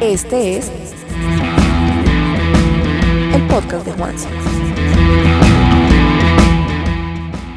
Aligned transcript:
Este 0.00 0.56
es 0.56 0.72
el 3.34 3.42
podcast 3.48 3.84
de 3.84 3.92
Juanse. 3.92 4.28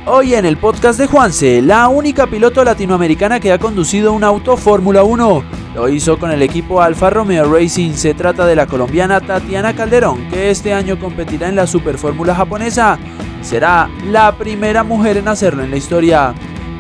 Hoy 0.06 0.36
en 0.36 0.44
el 0.44 0.58
podcast 0.58 1.00
de 1.00 1.08
Juanse, 1.08 1.62
la 1.62 1.88
única 1.88 2.28
piloto 2.28 2.62
latinoamericana 2.66 3.40
que 3.40 3.54
ha 3.54 3.60
conducido 3.60 4.12
un 4.12 4.26
auto 4.26 4.58
Fórmula 4.58 5.04
1. 5.04 5.44
Lo 5.74 5.88
hizo 5.88 6.20
con 6.20 6.32
el 6.32 6.42
equipo 6.42 6.82
Alfa 6.82 7.10
Romeo 7.10 7.50
Racing. 7.50 7.94
Se 7.94 8.14
trata 8.14 8.46
de 8.46 8.58
la 8.58 8.68
colombiana 8.68 9.22
Tatiana 9.22 9.74
Calderón, 9.74 10.28
que 10.30 10.50
este 10.50 10.74
año 10.74 11.00
competirá 11.00 11.48
en 11.48 11.56
la 11.56 11.66
Super 11.66 11.98
Fórmula 11.98 12.36
japonesa. 12.36 13.00
Será 13.42 13.90
la 14.12 14.36
primera 14.36 14.84
mujer 14.84 15.16
en 15.16 15.30
hacerlo 15.30 15.64
en 15.64 15.72
la 15.72 15.78
historia. 15.78 16.34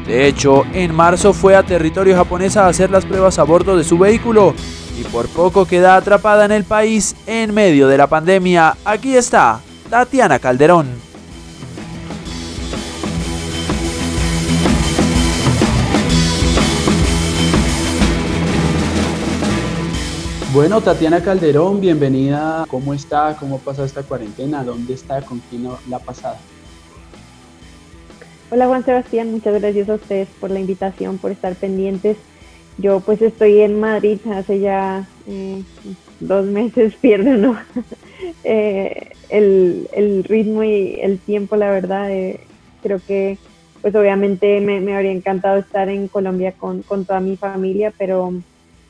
De 0.05 0.27
hecho, 0.27 0.65
en 0.73 0.93
marzo 0.93 1.31
fue 1.31 1.55
a 1.55 1.63
territorio 1.63 2.17
japonés 2.17 2.57
a 2.57 2.67
hacer 2.67 2.91
las 2.91 3.05
pruebas 3.05 3.39
a 3.39 3.43
bordo 3.43 3.77
de 3.77 3.85
su 3.85 3.97
vehículo 3.97 4.53
y 4.97 5.03
por 5.05 5.27
poco 5.27 5.65
queda 5.65 5.95
atrapada 5.95 6.45
en 6.45 6.51
el 6.51 6.63
país 6.63 7.15
en 7.25 7.53
medio 7.53 7.87
de 7.87 7.97
la 7.97 8.07
pandemia. 8.07 8.77
Aquí 8.85 9.15
está 9.15 9.59
Tatiana 9.89 10.39
Calderón. 10.39 10.87
Bueno, 20.53 20.81
Tatiana 20.81 21.19
Calderón, 21.23 21.81
bienvenida. 21.81 22.65
¿Cómo 22.67 22.93
está? 22.93 23.35
¿Cómo 23.39 23.57
pasa 23.57 23.85
esta 23.85 24.03
cuarentena? 24.03 24.63
¿Dónde 24.63 24.93
está? 24.93 25.19
¿Con 25.23 25.39
quién 25.49 25.67
la 25.89 25.97
pasada? 25.97 26.37
Hola 28.51 28.67
Juan 28.67 28.85
Sebastián, 28.85 29.31
muchas 29.31 29.59
gracias 29.59 29.89
a 29.89 29.95
ustedes 29.95 30.27
por 30.39 30.51
la 30.51 30.59
invitación, 30.59 31.17
por 31.17 31.31
estar 31.31 31.55
pendientes. 31.55 32.17
Yo 32.77 32.99
pues 33.01 33.21
estoy 33.21 33.61
en 33.61 33.79
Madrid 33.79 34.19
hace 34.31 34.59
ya 34.59 35.07
eh, 35.27 35.61
dos 36.19 36.45
meses, 36.45 36.95
pierdo. 37.01 37.55
Eh, 38.45 39.11
el, 39.29 40.23
ritmo 40.23 40.63
y 40.63 40.97
el 41.01 41.19
tiempo, 41.19 41.57
la 41.57 41.71
verdad. 41.71 42.09
Eh, 42.09 42.39
creo 42.81 42.99
que 43.05 43.37
pues 43.81 43.93
obviamente 43.95 44.61
me, 44.61 44.77
habría 44.95 45.11
encantado 45.11 45.57
estar 45.57 45.89
en 45.89 46.07
Colombia 46.07 46.53
con, 46.53 46.83
toda 46.83 47.19
mi 47.19 47.35
familia, 47.35 47.93
pero, 47.97 48.33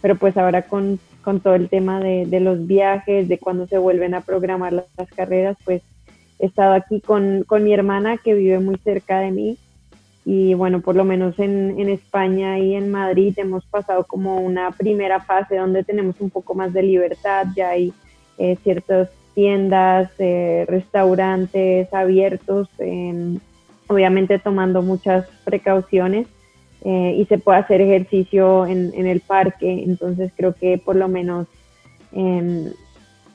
pero 0.01 0.17
pues 0.17 0.37
ahora 0.37 0.67
con, 0.67 0.99
todo 1.41 1.55
el 1.55 1.67
tema 1.67 1.99
de, 1.99 2.39
los 2.39 2.67
viajes, 2.67 3.27
de 3.27 3.39
cuando 3.39 3.65
se 3.65 3.79
vuelven 3.79 4.13
a 4.13 4.21
programar 4.21 4.71
las 4.71 5.09
carreras, 5.15 5.57
pues 5.65 5.81
he 6.37 6.45
estado 6.45 6.75
aquí 6.75 7.01
con, 7.01 7.43
mi 7.63 7.73
hermana 7.73 8.17
que 8.17 8.35
vive 8.35 8.59
muy 8.59 8.77
cerca 8.83 9.19
de 9.19 9.31
mí 9.31 9.57
y 10.25 10.53
bueno, 10.53 10.81
por 10.81 10.95
lo 10.95 11.03
menos 11.03 11.37
en, 11.37 11.89
España 11.89 12.57
y 12.57 12.75
en 12.75 12.91
Madrid 12.91 13.33
hemos 13.37 13.65
pasado 13.65 14.05
como 14.05 14.37
una 14.37 14.71
primera 14.71 15.19
fase 15.19 15.57
donde 15.57 15.83
tenemos 15.83 16.15
un 16.19 16.29
poco 16.29 16.55
más 16.55 16.71
de 16.71 16.83
libertad, 16.83 17.47
ya 17.55 17.69
hay 17.69 17.93
eh, 18.37 18.57
ciertas 18.63 19.09
tiendas, 19.35 20.11
eh, 20.19 20.65
restaurantes 20.67 21.93
abiertos, 21.93 22.69
obviamente 23.87 24.39
tomando 24.39 24.81
muchas 24.81 25.25
precauciones 25.43 26.27
eh, 26.85 27.15
y 27.17 27.25
se 27.25 27.37
puede 27.37 27.59
hacer 27.59 27.81
ejercicio 27.81 28.65
en, 28.65 28.91
en, 28.93 29.07
el 29.07 29.19
parque, 29.21 29.83
entonces 29.85 30.31
creo 30.35 30.53
que 30.53 30.77
por 30.77 30.95
lo 30.95 31.07
menos 31.07 31.47
em, 32.11 32.71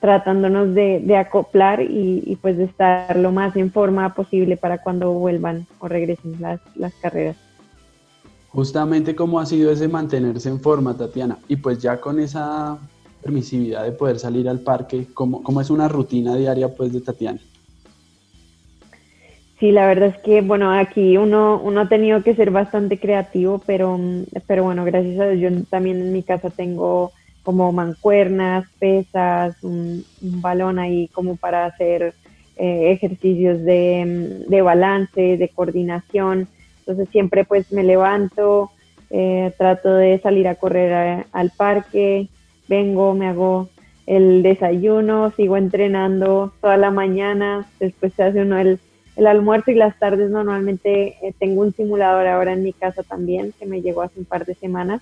tratándonos 0.01 0.75
de, 0.75 1.17
acoplar 1.17 1.81
y, 1.83 2.39
pues 2.41 2.57
de 2.57 2.65
estar 2.65 3.17
lo 3.17 3.33
más 3.33 3.57
en 3.57 3.73
forma 3.73 4.15
posible 4.15 4.57
para 4.57 4.79
cuando 4.79 5.13
vuelvan 5.13 5.67
o 5.81 5.89
regresen 5.89 6.41
las, 6.41 6.61
las 6.77 6.95
carreras. 6.95 7.37
Justamente 8.51 9.15
cómo 9.15 9.41
ha 9.41 9.47
sido 9.47 9.71
ese 9.71 9.89
mantenerse 9.89 10.49
en 10.49 10.61
forma, 10.61 10.97
Tatiana, 10.97 11.39
y 11.49 11.57
pues 11.57 11.79
ya 11.79 12.01
con 12.01 12.19
esa 12.19 12.79
permisividad 13.23 13.85
de 13.85 13.93
poder 13.93 14.19
salir 14.19 14.49
al 14.49 14.61
parque, 14.61 15.07
¿cómo, 15.13 15.43
cómo 15.43 15.61
es 15.61 15.71
una 15.71 15.89
rutina 15.89 16.37
diaria 16.37 16.69
pues 16.75 16.93
de 16.93 17.01
Tatiana? 17.01 17.41
Sí, 19.59 19.73
la 19.73 19.87
verdad 19.87 20.11
es 20.11 20.19
que, 20.23 20.41
bueno, 20.41 20.71
aquí 20.71 21.17
uno, 21.17 21.61
uno 21.63 21.81
ha 21.81 21.89
tenido 21.89 22.23
que 22.23 22.37
ser 22.37 22.53
bastante 22.53 23.01
creativo, 23.01 23.61
pero, 23.67 23.99
pero 24.47 24.63
bueno, 24.63 24.85
gracias 24.85 25.19
a 25.19 25.27
Dios 25.31 25.53
yo 25.53 25.65
también 25.69 25.99
en 25.99 26.13
mi 26.13 26.23
casa 26.23 26.49
tengo 26.49 27.11
como 27.49 27.73
mancuernas, 27.73 28.67
pesas, 28.79 29.57
un, 29.63 30.05
balón 30.21 30.79
ahí 30.79 31.09
como 31.15 31.37
para 31.37 31.65
hacer 31.65 32.13
eh, 32.59 32.93
ejercicios 32.93 33.65
de, 33.65 34.45
de, 34.47 34.61
balance, 34.61 35.39
de 35.39 35.49
coordinación. 35.49 36.47
Entonces 36.81 37.09
siempre 37.09 37.45
pues 37.45 37.73
me 37.73 37.85
levanto, 37.85 38.71
eh, 39.09 39.51
trato 39.57 39.95
de 39.95 40.19
salir 40.19 40.47
a 40.47 40.57
correr 40.57 41.25
al 41.33 41.51
parque, 41.57 42.29
vengo, 42.69 43.15
me 43.15 43.29
hago 43.29 43.71
el 44.05 44.43
desayuno, 44.43 45.33
sigo 45.35 45.57
entrenando 45.57 46.53
toda 46.61 46.77
la 46.77 46.91
mañana, 46.91 47.67
después 47.81 48.13
se 48.13 48.25
hace 48.25 48.43
uno 48.43 48.59
el, 48.59 48.79
el 49.17 49.27
almuerzo 49.27 49.71
y 49.71 49.77
las 49.77 49.99
tardes 49.99 50.31
normalmente 50.31 51.17
eh, 51.27 51.33
tengo 51.39 51.63
un 51.63 51.73
simulador 51.73 52.27
ahora 52.27 52.53
en 52.53 52.63
mi 52.63 52.75
casa 52.75 53.03
también 53.03 53.55
que 53.59 53.65
me 53.65 53.81
llegó 53.81 54.03
hace 54.03 54.21
un 54.21 54.27
par 54.27 54.45
de 54.45 54.55
semanas 54.55 55.01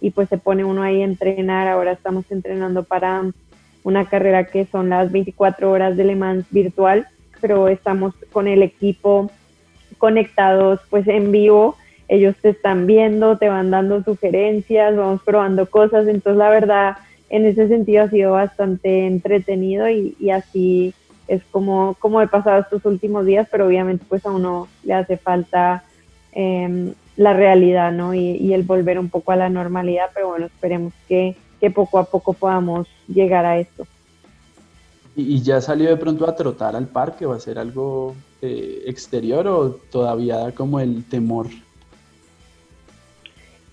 y 0.00 0.10
pues 0.10 0.28
se 0.28 0.38
pone 0.38 0.64
uno 0.64 0.82
ahí 0.82 1.02
a 1.02 1.04
entrenar. 1.04 1.68
Ahora 1.68 1.92
estamos 1.92 2.24
entrenando 2.30 2.84
para 2.84 3.24
una 3.82 4.04
carrera 4.06 4.44
que 4.44 4.66
son 4.66 4.88
las 4.88 5.12
24 5.12 5.70
horas 5.70 5.96
de 5.96 6.04
Le 6.04 6.16
Mans 6.16 6.46
virtual, 6.50 7.06
pero 7.40 7.68
estamos 7.68 8.14
con 8.32 8.48
el 8.48 8.62
equipo 8.62 9.30
conectados 9.98 10.80
pues 10.90 11.06
en 11.08 11.32
vivo. 11.32 11.76
Ellos 12.08 12.36
te 12.40 12.50
están 12.50 12.86
viendo, 12.86 13.36
te 13.38 13.48
van 13.48 13.70
dando 13.70 14.02
sugerencias, 14.02 14.96
vamos 14.96 15.22
probando 15.24 15.66
cosas. 15.70 16.06
Entonces 16.08 16.38
la 16.38 16.50
verdad 16.50 16.96
en 17.28 17.44
ese 17.44 17.68
sentido 17.68 18.04
ha 18.04 18.10
sido 18.10 18.32
bastante 18.32 19.06
entretenido 19.06 19.88
y, 19.88 20.30
así 20.30 20.94
es 21.26 21.42
como, 21.50 21.96
como 21.98 22.22
he 22.22 22.28
pasado 22.28 22.60
estos 22.60 22.84
últimos 22.84 23.26
días, 23.26 23.48
pero 23.50 23.66
obviamente 23.66 24.04
pues 24.08 24.24
a 24.26 24.30
uno 24.30 24.68
le 24.84 24.94
hace 24.94 25.16
falta 25.16 25.82
eh, 26.32 26.92
la 27.16 27.32
realidad, 27.32 27.92
¿no? 27.92 28.14
Y, 28.14 28.52
el 28.52 28.62
volver 28.62 28.98
un 28.98 29.08
poco 29.08 29.32
a 29.32 29.36
la 29.36 29.48
normalidad, 29.48 30.10
pero 30.14 30.28
bueno, 30.28 30.46
esperemos 30.46 30.92
que, 31.08 31.36
poco 31.74 31.98
a 31.98 32.04
poco 32.04 32.32
podamos 32.32 32.86
llegar 33.08 33.44
a 33.44 33.58
esto. 33.58 33.86
¿Y, 35.16 35.42
ya 35.42 35.60
salió 35.60 35.88
de 35.88 35.96
pronto 35.96 36.28
a 36.28 36.36
trotar 36.36 36.76
al 36.76 36.86
parque 36.86 37.26
o 37.26 37.32
a 37.32 37.36
hacer 37.36 37.58
algo 37.58 38.14
eh, 38.40 38.82
exterior 38.86 39.48
o 39.48 39.70
todavía 39.90 40.36
da 40.36 40.52
como 40.52 40.78
el 40.78 41.04
temor? 41.04 41.48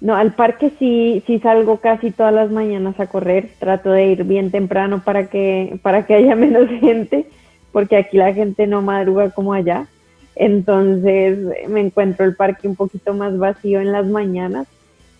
No, 0.03 0.17
al 0.17 0.33
parque 0.33 0.69
sí, 0.79 1.23
sí 1.25 1.39
salgo 1.39 1.77
casi 1.77 2.11
todas 2.11 2.33
las 2.33 2.51
mañanas 2.51 2.99
a 2.99 3.07
correr. 3.07 3.51
Trato 3.57 3.89
de 3.89 4.07
ir 4.07 4.25
bien 4.25 4.51
temprano 4.51 5.01
para 5.01 5.29
que, 5.29 5.79
para 5.81 6.05
que 6.05 6.13
haya 6.15 6.35
menos 6.37 6.67
gente, 6.81 7.29
porque 7.71 7.95
aquí 7.95 8.17
la 8.17 8.33
gente 8.33 8.67
no 8.67 8.81
madruga 8.81 9.29
como 9.29 9.53
allá. 9.53 9.87
Entonces 10.35 11.37
me 11.67 11.81
encuentro 11.81 12.25
el 12.25 12.35
parque 12.35 12.67
un 12.67 12.75
poquito 12.75 13.13
más 13.13 13.37
vacío 13.37 13.81
en 13.81 13.91
las 13.91 14.07
mañanas, 14.07 14.67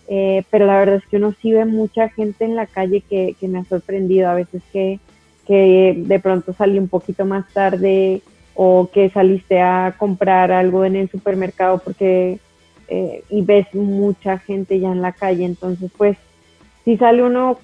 eh, 0.08 0.44
pero 0.50 0.66
la 0.66 0.78
verdad 0.78 0.96
es 0.96 1.06
que 1.06 1.16
uno 1.16 1.34
sí 1.40 1.52
ve 1.52 1.64
mucha 1.64 2.08
gente 2.08 2.44
en 2.44 2.56
la 2.56 2.66
calle 2.66 3.00
que, 3.00 3.36
me 3.42 3.60
ha 3.60 3.64
sorprendido. 3.64 4.28
A 4.28 4.34
veces 4.34 4.62
que, 4.72 4.98
de 5.46 6.20
pronto 6.20 6.52
salí 6.54 6.78
un 6.78 6.88
poquito 6.88 7.24
más 7.24 7.46
tarde 7.52 8.22
o 8.54 8.88
que 8.92 9.10
saliste 9.10 9.60
a 9.60 9.94
comprar 9.98 10.52
algo 10.52 10.84
en 10.84 10.96
el 10.96 11.10
supermercado 11.10 11.78
porque 11.78 12.38
eh, 12.88 13.24
y 13.28 13.42
ves 13.42 13.66
mucha 13.74 14.38
gente 14.38 14.80
ya 14.80 14.90
en 14.90 15.02
la 15.02 15.12
calle. 15.12 15.44
Entonces 15.44 15.90
pues 15.96 16.16
sí 16.84 16.96
sale 16.96 17.22
uno 17.22 17.58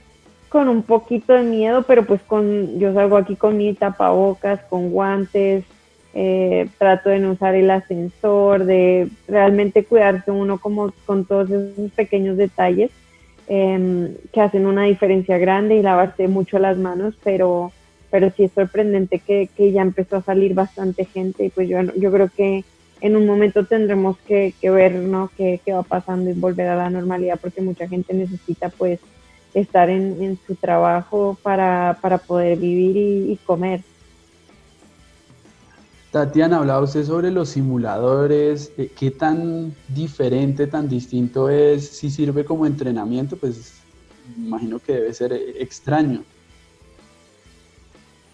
con 0.48 0.68
un 0.68 0.82
poquito 0.82 1.32
de 1.32 1.42
miedo, 1.42 1.84
pero 1.84 2.04
pues 2.04 2.20
con 2.22 2.78
yo 2.78 2.92
salgo 2.92 3.16
aquí 3.16 3.36
con 3.36 3.56
mi 3.56 3.72
tapabocas, 3.74 4.60
con 4.68 4.90
guantes, 4.90 5.64
eh, 6.12 6.68
trato 6.78 7.10
de 7.10 7.20
no 7.20 7.32
usar 7.32 7.54
el 7.54 7.70
ascensor, 7.70 8.64
de 8.64 9.08
realmente 9.28 9.84
cuidarse 9.84 10.30
uno 10.30 10.58
como 10.58 10.92
con 11.06 11.24
todos 11.24 11.50
esos 11.50 11.90
pequeños 11.92 12.36
detalles 12.36 12.90
em, 13.46 14.14
que 14.32 14.40
hacen 14.40 14.66
una 14.66 14.84
diferencia 14.84 15.38
grande 15.38 15.76
y 15.76 15.82
lavarse 15.82 16.26
mucho 16.26 16.58
las 16.58 16.78
manos, 16.78 17.14
pero, 17.22 17.72
pero 18.10 18.30
sí 18.36 18.44
es 18.44 18.52
sorprendente 18.52 19.20
que, 19.20 19.48
ya 19.72 19.82
empezó 19.82 20.16
a 20.16 20.22
salir 20.22 20.54
bastante 20.54 21.04
gente 21.04 21.44
y 21.44 21.48
pues 21.50 21.68
yo, 21.68 21.80
yo 21.96 22.10
creo 22.10 22.28
que 22.28 22.64
en 23.00 23.16
un 23.16 23.26
momento 23.26 23.64
tendremos 23.64 24.18
que, 24.26 24.52
ver 24.62 24.92
¿no? 24.94 25.30
qué, 25.36 25.60
va 25.72 25.82
pasando 25.82 26.28
y 26.30 26.34
volver 26.34 26.68
a 26.68 26.76
la 26.76 26.90
normalidad 26.90 27.38
porque 27.40 27.62
mucha 27.62 27.88
gente 27.88 28.12
necesita 28.14 28.68
pues 28.68 29.00
estar 29.54 29.90
en, 29.90 30.38
su 30.46 30.54
trabajo 30.54 31.38
para, 31.42 31.96
poder 32.26 32.58
vivir 32.58 32.96
y 33.30 33.36
comer. 33.46 33.80
Tatiana, 36.10 36.58
hablaba 36.58 36.82
usted 36.82 37.04
sobre 37.04 37.30
los 37.30 37.50
simuladores, 37.50 38.72
eh, 38.76 38.90
¿qué 38.98 39.12
tan 39.12 39.72
diferente, 39.88 40.66
tan 40.66 40.88
distinto 40.88 41.48
es? 41.48 41.86
Si 41.88 42.10
sirve 42.10 42.44
como 42.44 42.66
entrenamiento, 42.66 43.36
pues 43.36 43.80
imagino 44.36 44.80
que 44.80 44.94
debe 44.94 45.14
ser 45.14 45.32
eh, 45.32 45.62
extraño. 45.62 46.22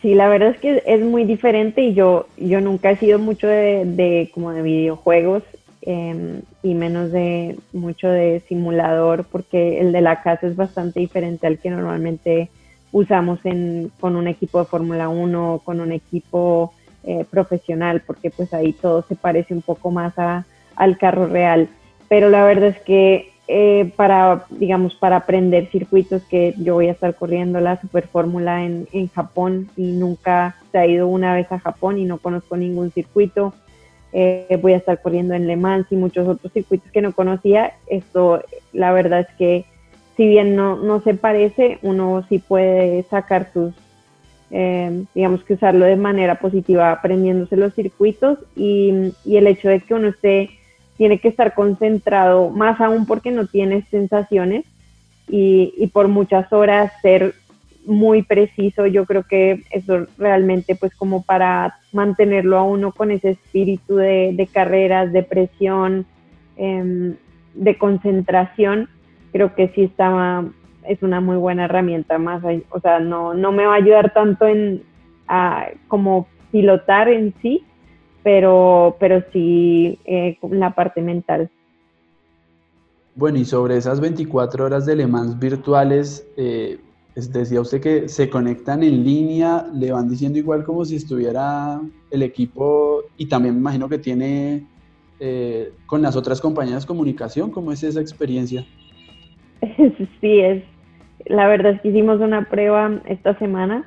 Sí, 0.01 0.15
la 0.15 0.29
verdad 0.29 0.51
es 0.51 0.59
que 0.59 0.83
es 0.87 1.03
muy 1.03 1.25
diferente 1.25 1.83
y 1.83 1.93
yo, 1.93 2.27
yo 2.39 2.63
nunca 2.63 2.91
he 2.91 2.97
sido 2.97 3.19
mucho 3.19 3.47
de, 3.47 4.31
como 4.33 4.53
de 4.53 4.63
videojuegos 4.63 5.43
em, 5.83 6.43
y 6.63 6.75
menos 6.75 7.13
de 7.13 7.57
mucho 7.73 8.09
de 8.09 8.43
simulador 8.49 9.27
porque 9.31 9.81
el 9.81 9.93
de 9.93 10.01
la 10.01 10.23
casa 10.23 10.47
es 10.47 10.57
bastante 10.57 11.01
diferente 11.01 11.47
al 11.47 11.59
que 11.59 11.71
normalmente 11.71 12.51
usamos 12.93 13.39
en, 13.45 13.91
con 14.01 14.17
un 14.17 14.29
equipo 14.29 14.61
de 14.61 14.67
Fórmula 14.67 15.09
1 15.09 15.63
con 15.65 15.81
un 15.81 15.93
equipo 15.93 16.73
eh, 17.07 17.25
profesional, 17.31 18.03
porque 18.07 18.31
pues 18.31 18.53
ahí 18.53 18.73
todo 18.73 19.05
se 19.09 19.15
parece 19.15 19.55
un 19.55 19.63
poco 19.63 19.91
más 19.91 20.19
a, 20.19 20.45
al 20.75 20.99
carro 20.99 21.27
real. 21.27 21.69
Pero 22.09 22.31
la 22.31 22.45
verdad 22.45 22.71
es 22.71 22.81
que 22.81 23.33
eh, 23.49 23.93
para, 23.95 24.45
digamos, 24.51 24.95
para 24.97 25.17
aprender 25.17 25.69
circuitos 25.71 26.23
que 26.25 26.55
yo 26.59 26.75
voy 26.75 26.89
a 26.89 26.93
estar 26.93 27.15
corriendo 27.15 27.61
la 27.61 27.81
Super 27.81 28.09
Fórmula 28.09 28.65
en, 28.65 28.89
en 28.93 29.09
Japón 29.09 29.69
y 29.77 29.93
nunca 29.93 30.57
se 30.73 30.79
ha 30.79 30.87
ido 30.87 31.07
una 31.07 31.33
vez 31.33 31.51
a 31.53 31.61
Japón 31.61 31.99
y 31.99 32.05
no 32.05 32.19
conozco 32.19 32.57
ningún 32.57 32.91
circuito. 32.91 33.55
Eh, 34.13 34.59
voy 34.61 34.73
a 34.73 34.79
estar 34.79 35.01
corriendo 35.01 35.35
en 35.35 35.47
Le 35.47 35.57
Mans 35.57 35.87
y 35.91 35.97
muchos 35.97 36.27
otros 36.27 36.53
circuitos 36.53 36.91
que 36.91 37.03
no 37.03 37.13
conocía. 37.13 37.75
Esto, 37.87 38.43
la 38.73 38.93
verdad 38.93 39.21
es 39.21 39.29
que 39.37 39.65
si 40.17 40.27
bien 40.27 40.57
no, 40.57 40.77
no 40.77 41.01
se 41.03 41.15
parece, 41.15 41.79
uno 41.83 42.25
sí 42.29 42.39
puede 42.39 43.05
sacar 43.05 43.51
sus, 43.53 43.75
eh, 44.51 45.05
digamos 45.15 45.43
que 45.45 45.55
usarlo 45.55 45.85
de 45.85 45.97
manera 45.97 46.37
positiva 46.37 46.93
aprendiéndose 46.93 47.57
los 47.57 47.75
circuitos 47.75 48.39
y, 48.55 49.13
y 49.25 49.37
el 49.37 49.47
hecho 49.47 49.69
de 49.69 49.81
que 49.81 49.95
uno 49.95 50.09
esté 50.09 50.51
tiene 50.97 51.19
que 51.19 51.29
estar 51.29 51.55
concentrado, 51.55 52.51
más 52.51 52.81
aún 52.81 53.07
porque 53.07 53.31
no 53.31 53.47
tiene 53.47 53.83
sensaciones 53.91 54.65
y, 55.29 55.75
y, 55.77 55.89
por 55.89 56.09
muchas 56.09 56.51
horas 56.53 56.93
ser 57.03 57.35
muy 57.85 58.23
preciso. 58.23 58.87
Yo 58.87 59.05
creo 59.05 59.25
que 59.25 59.63
eso 59.71 60.07
realmente 60.17 60.75
pues 60.75 60.95
como 60.95 61.23
para 61.23 61.77
mantenerlo 61.93 62.57
a 62.57 62.63
uno 62.63 62.93
con 62.93 63.11
ese 63.11 63.31
espíritu 63.31 63.97
de, 63.97 64.33
de 64.35 64.47
carreras, 64.47 65.13
de 65.13 65.23
presión, 65.23 66.07
eh, 66.57 67.15
de 67.55 67.79
concentración, 67.79 68.89
creo 69.33 69.55
que 69.55 69.69
sí 69.69 69.83
está, 69.83 70.45
es 70.89 71.03
una 71.03 71.21
muy 71.21 71.37
buena 71.37 71.65
herramienta 71.65 72.19
más, 72.19 72.43
o 72.71 72.81
sea, 72.81 73.01
no, 73.01 73.35
no 73.35 73.53
me 73.53 73.67
va 73.67 73.75
a 73.75 73.77
ayudar 73.77 74.13
tanto 74.13 74.47
en 74.47 74.83
a, 75.29 75.69
como 75.89 76.27
pilotar 76.51 77.09
en 77.09 77.35
sí, 77.43 77.65
pero, 78.23 78.97
pero 78.99 79.23
sí 79.33 79.99
eh, 80.05 80.39
la 80.51 80.75
parte 80.75 81.01
mental. 81.03 81.51
Bueno, 83.15 83.39
y 83.39 83.45
sobre 83.45 83.77
esas 83.77 84.01
24 84.01 84.65
horas 84.65 84.85
de 84.85 84.97
Le 84.97 85.07
Mans 85.07 85.39
virtuales, 85.39 86.29
eh, 86.37 86.79
decía 87.15 87.61
usted 87.63 87.81
que 87.81 88.09
se 88.09 88.29
conectan 88.29 88.83
en 88.83 89.03
línea, 89.03 89.67
le 89.73 89.91
van 89.91 90.09
diciendo 90.09 90.39
igual 90.39 90.65
como 90.65 90.85
si 90.85 90.97
estuviera 90.97 91.81
el 92.11 92.23
equipo 92.23 93.05
y 93.17 93.27
también 93.27 93.55
me 93.55 93.61
imagino 93.61 93.89
que 93.89 93.99
tiene 93.99 94.67
eh, 95.19 95.73
con 95.87 96.03
las 96.03 96.15
otras 96.15 96.43
compañías 96.43 96.83
de 96.83 96.89
comunicación, 96.89 97.51
¿cómo 97.51 97.73
es 97.73 97.83
esa 97.83 98.01
experiencia? 98.01 98.67
Sí, 100.21 100.41
es, 100.41 100.63
la 101.27 101.47
verdad 101.47 101.73
es 101.73 101.81
que 101.81 101.89
hicimos 101.89 102.21
una 102.21 102.43
prueba 102.43 103.01
esta 103.07 103.39
semana 103.39 103.85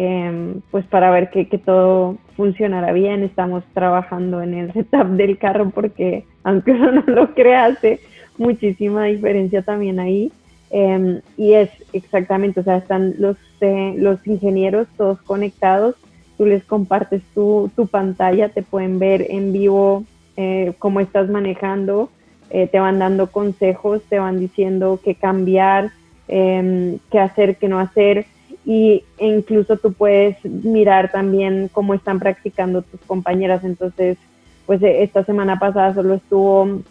Em, 0.00 0.60
pues 0.70 0.86
para 0.86 1.10
ver 1.10 1.28
que, 1.28 1.44
todo 1.58 2.18
funcionara 2.36 2.92
bien. 2.92 3.24
Estamos 3.24 3.64
trabajando 3.74 4.40
en 4.40 4.54
el 4.54 4.72
setup 4.72 5.08
del 5.08 5.36
carro 5.38 5.70
porque, 5.70 6.24
aunque 6.44 6.70
uno 6.70 6.92
no 6.92 7.02
lo 7.02 7.34
crea, 7.34 7.64
hace 7.64 7.98
muchísima 8.36 9.06
diferencia 9.06 9.62
también 9.62 9.98
ahí. 9.98 10.30
Eh, 10.70 11.20
y 11.36 11.54
es 11.54 11.70
exactamente, 11.92 12.60
o 12.60 12.62
sea, 12.62 12.76
están 12.76 13.16
los, 13.18 13.36
eh, 13.60 13.94
los 13.96 14.24
ingenieros 14.24 14.86
todos 14.96 15.20
conectados, 15.22 15.96
tú 16.36 16.46
les 16.46 16.62
compartes 16.62 17.22
tu, 17.34 17.68
tu 17.74 17.88
pantalla, 17.88 18.50
te 18.50 18.62
pueden 18.62 19.00
ver 19.00 19.26
en 19.28 19.52
vivo 19.52 20.04
eh, 20.36 20.74
cómo 20.78 21.00
estás 21.00 21.28
manejando, 21.28 22.08
eh, 22.50 22.68
te 22.68 22.78
van 22.78 23.00
dando 23.00 23.32
consejos, 23.32 24.00
te 24.08 24.20
van 24.20 24.38
diciendo 24.38 25.00
qué 25.02 25.16
cambiar, 25.16 25.90
em, 26.28 26.98
qué 27.10 27.18
hacer, 27.18 27.56
qué 27.56 27.68
no 27.68 27.78
hacer 27.78 28.26
y 28.64 29.02
incluso 29.18 29.78
tú 29.78 29.94
puedes 29.94 30.44
mirar 30.44 31.10
también 31.10 31.70
cómo 31.72 31.94
están 31.94 32.18
practicando 32.18 32.82
tus 32.82 33.00
compañeras. 33.00 33.64
Entonces, 33.64 34.18
pues 34.66 34.82
eh, 34.82 35.02
esta 35.02 35.24
semana 35.24 35.58
pasada 35.58 35.94
solo 35.94 36.14
estuvo, 36.14 36.82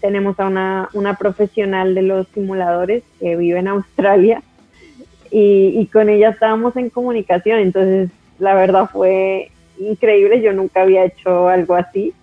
tenemos 0.00 0.40
a 0.40 0.46
una, 0.46 0.88
una 0.94 1.16
profesional 1.16 1.94
de 1.94 2.02
los 2.02 2.26
simuladores 2.28 3.02
que 3.20 3.36
vive 3.36 3.58
en 3.58 3.68
Australia 3.68 4.42
y, 5.30 5.78
y 5.78 5.86
con 5.86 6.08
ella 6.08 6.30
estábamos 6.30 6.76
en 6.76 6.88
comunicación. 6.88 7.58
Entonces, 7.58 8.10
la 8.38 8.54
verdad 8.54 8.88
fue 8.90 9.50
increíble. 9.78 10.40
Yo 10.40 10.52
nunca 10.52 10.82
había 10.82 11.04
hecho 11.04 11.48
algo 11.48 11.74
así, 11.74 12.14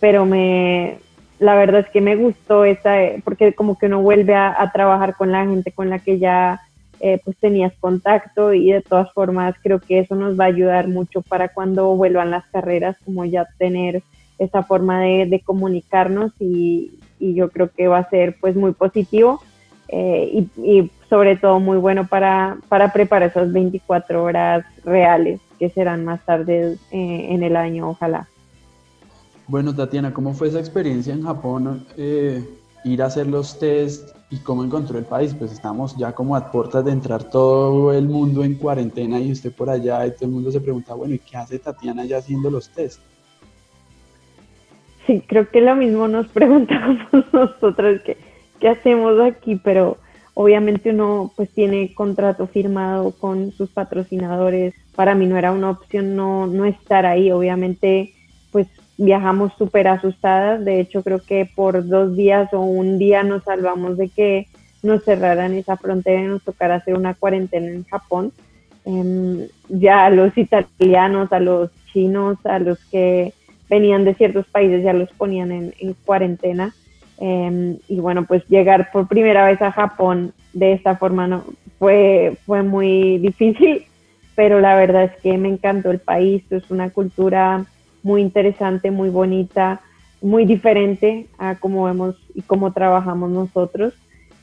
pero 0.00 0.26
me, 0.26 0.98
la 1.40 1.54
verdad 1.54 1.80
es 1.80 1.90
que 1.90 2.02
me 2.02 2.16
gustó 2.16 2.64
esa, 2.66 2.96
porque 3.24 3.54
como 3.54 3.78
que 3.78 3.86
uno 3.86 4.02
vuelve 4.02 4.34
a, 4.34 4.70
trabajar 4.72 5.16
con 5.16 5.32
la 5.32 5.46
gente 5.46 5.72
con 5.72 5.88
la 5.88 5.98
que 5.98 6.18
ya 6.18 6.60
eh, 7.00 7.18
pues 7.24 7.34
tenías 7.38 7.72
contacto 7.80 8.52
y 8.52 8.70
de 8.70 8.82
todas 8.82 9.10
formas 9.14 9.54
creo 9.62 9.80
que 9.80 10.00
eso 10.00 10.14
nos 10.14 10.38
va 10.38 10.44
a 10.44 10.48
ayudar 10.48 10.86
mucho 10.86 11.22
para 11.22 11.48
cuando 11.48 11.96
vuelvan 11.96 12.30
las 12.30 12.44
carreras, 12.48 12.96
como 13.06 13.24
ya 13.24 13.48
tener 13.56 14.02
esa 14.38 14.62
forma 14.62 15.00
de, 15.00 15.42
comunicarnos 15.44 16.32
y, 16.38 16.92
yo 17.18 17.50
creo 17.50 17.70
que 17.70 17.86
va 17.86 17.98
a 17.98 18.08
ser 18.08 18.36
pues 18.40 18.56
muy 18.56 18.72
positivo 18.72 19.42
eh, 19.88 20.46
y, 20.56 20.90
sobre 21.08 21.36
todo 21.36 21.58
muy 21.58 21.76
bueno 21.76 22.06
para, 22.06 22.56
para 22.68 22.92
preparar 22.92 23.30
esas 23.30 23.52
24 23.52 24.22
horas 24.22 24.64
reales 24.84 25.40
que 25.58 25.68
serán 25.70 26.04
más 26.04 26.24
tarde 26.24 26.76
eh, 26.92 27.26
en 27.30 27.42
el 27.42 27.56
año, 27.56 27.90
ojalá. 27.90 28.28
Bueno, 29.50 29.74
Tatiana, 29.74 30.14
¿cómo 30.14 30.32
fue 30.32 30.46
esa 30.46 30.60
experiencia 30.60 31.12
en 31.12 31.24
Japón? 31.24 31.84
ir 32.84 33.02
a 33.02 33.06
hacer 33.06 33.26
los 33.26 33.58
test 33.58 34.16
y 34.30 34.38
cómo 34.38 34.62
encontró 34.62 34.96
el 34.96 35.04
país. 35.04 35.34
Pues 35.34 35.50
estamos 35.50 35.96
ya 35.96 36.12
como 36.12 36.36
a 36.36 36.52
puertas 36.52 36.84
de 36.84 36.92
entrar 36.92 37.24
todo 37.24 37.92
el 37.92 38.06
mundo 38.06 38.44
en 38.44 38.54
cuarentena 38.54 39.18
y 39.18 39.32
usted 39.32 39.52
por 39.52 39.68
allá 39.68 40.06
y 40.06 40.12
todo 40.12 40.26
el 40.26 40.30
mundo 40.30 40.52
se 40.52 40.60
pregunta, 40.60 40.94
bueno, 40.94 41.14
¿y 41.14 41.18
qué 41.18 41.36
hace 41.36 41.58
Tatiana 41.58 42.04
ya 42.04 42.18
haciendo 42.18 42.48
los 42.48 42.70
test? 42.70 43.00
Sí, 45.04 45.20
creo 45.26 45.50
que 45.50 45.60
lo 45.60 45.74
mismo 45.74 46.06
nos 46.06 46.28
preguntamos 46.38 47.00
nosotros, 47.32 48.02
¿qué, 48.04 48.16
qué 48.60 48.68
hacemos 48.68 49.18
aquí? 49.20 49.56
Pero 49.56 49.98
obviamente 50.34 50.90
uno 50.90 51.32
pues 51.34 51.50
tiene 51.50 51.92
contrato 51.92 52.46
firmado 52.46 53.10
con 53.10 53.50
sus 53.50 53.68
patrocinadores. 53.70 54.74
Para 54.94 55.16
mí 55.16 55.26
no 55.26 55.36
era 55.36 55.50
una 55.50 55.70
opción 55.70 56.14
no, 56.14 56.46
no 56.46 56.66
estar 56.66 57.04
ahí, 57.04 57.32
obviamente 57.32 58.14
pues 58.52 58.68
viajamos 59.00 59.52
súper 59.56 59.88
asustadas, 59.88 60.64
de 60.64 60.78
hecho 60.78 61.02
creo 61.02 61.20
que 61.20 61.48
por 61.54 61.86
dos 61.88 62.16
días 62.16 62.52
o 62.52 62.60
un 62.60 62.98
día 62.98 63.22
nos 63.22 63.44
salvamos 63.44 63.96
de 63.96 64.08
que 64.10 64.46
nos 64.82 65.04
cerraran 65.04 65.54
esa 65.54 65.76
frontera 65.76 66.20
y 66.20 66.26
nos 66.26 66.42
tocara 66.42 66.76
hacer 66.76 66.94
una 66.94 67.14
cuarentena 67.14 67.68
en 67.68 67.84
Japón. 67.84 68.32
Eh, 68.84 69.48
ya 69.68 70.04
a 70.06 70.10
los 70.10 70.36
italianos, 70.36 71.32
a 71.32 71.40
los 71.40 71.70
chinos, 71.92 72.38
a 72.44 72.58
los 72.58 72.78
que 72.86 73.32
venían 73.68 74.04
de 74.04 74.14
ciertos 74.14 74.46
países 74.48 74.82
ya 74.82 74.92
los 74.92 75.10
ponían 75.12 75.50
en, 75.50 75.74
en 75.78 75.94
cuarentena. 76.04 76.74
Eh, 77.18 77.78
y 77.88 78.00
bueno, 78.00 78.24
pues 78.26 78.46
llegar 78.48 78.90
por 78.92 79.08
primera 79.08 79.46
vez 79.46 79.60
a 79.62 79.72
Japón 79.72 80.32
de 80.52 80.72
esta 80.72 80.96
forma 80.96 81.26
no, 81.26 81.44
fue, 81.78 82.36
fue 82.44 82.62
muy 82.62 83.18
difícil, 83.18 83.84
pero 84.34 84.60
la 84.60 84.74
verdad 84.74 85.04
es 85.04 85.16
que 85.22 85.38
me 85.38 85.48
encantó 85.48 85.90
el 85.90 86.00
país, 86.00 86.42
es 86.50 86.70
una 86.70 86.90
cultura 86.90 87.64
muy 88.02 88.22
interesante, 88.22 88.90
muy 88.90 89.08
bonita, 89.10 89.80
muy 90.22 90.44
diferente 90.44 91.26
a 91.38 91.56
cómo 91.56 91.84
vemos 91.84 92.16
y 92.34 92.42
cómo 92.42 92.72
trabajamos 92.72 93.30
nosotros. 93.30 93.94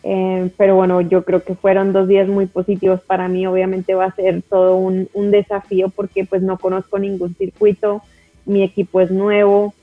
Eh, 0.04 0.52
pero 0.58 0.76
bueno, 0.76 1.02
yo 1.02 1.24
creo 1.26 1.44
que 1.44 1.56
fueron 1.56 1.92
dos 1.92 2.08
días 2.08 2.28
muy 2.28 2.46
positivos 2.46 3.02
para 3.02 3.28
mí. 3.28 3.46
Obviamente 3.46 3.94
va 3.94 4.06
a 4.06 4.16
ser 4.16 4.42
todo 4.42 4.78
un, 4.78 5.10
un, 5.14 5.32
desafío 5.32 5.90
porque 5.90 6.24
pues 6.24 6.42
no 6.42 6.58
conozco 6.58 6.98
ningún 6.98 7.36
circuito, 7.36 8.02
mi 8.46 8.64
equipo 8.64 9.02
es 9.02 9.12
nuevo, 9.12 9.74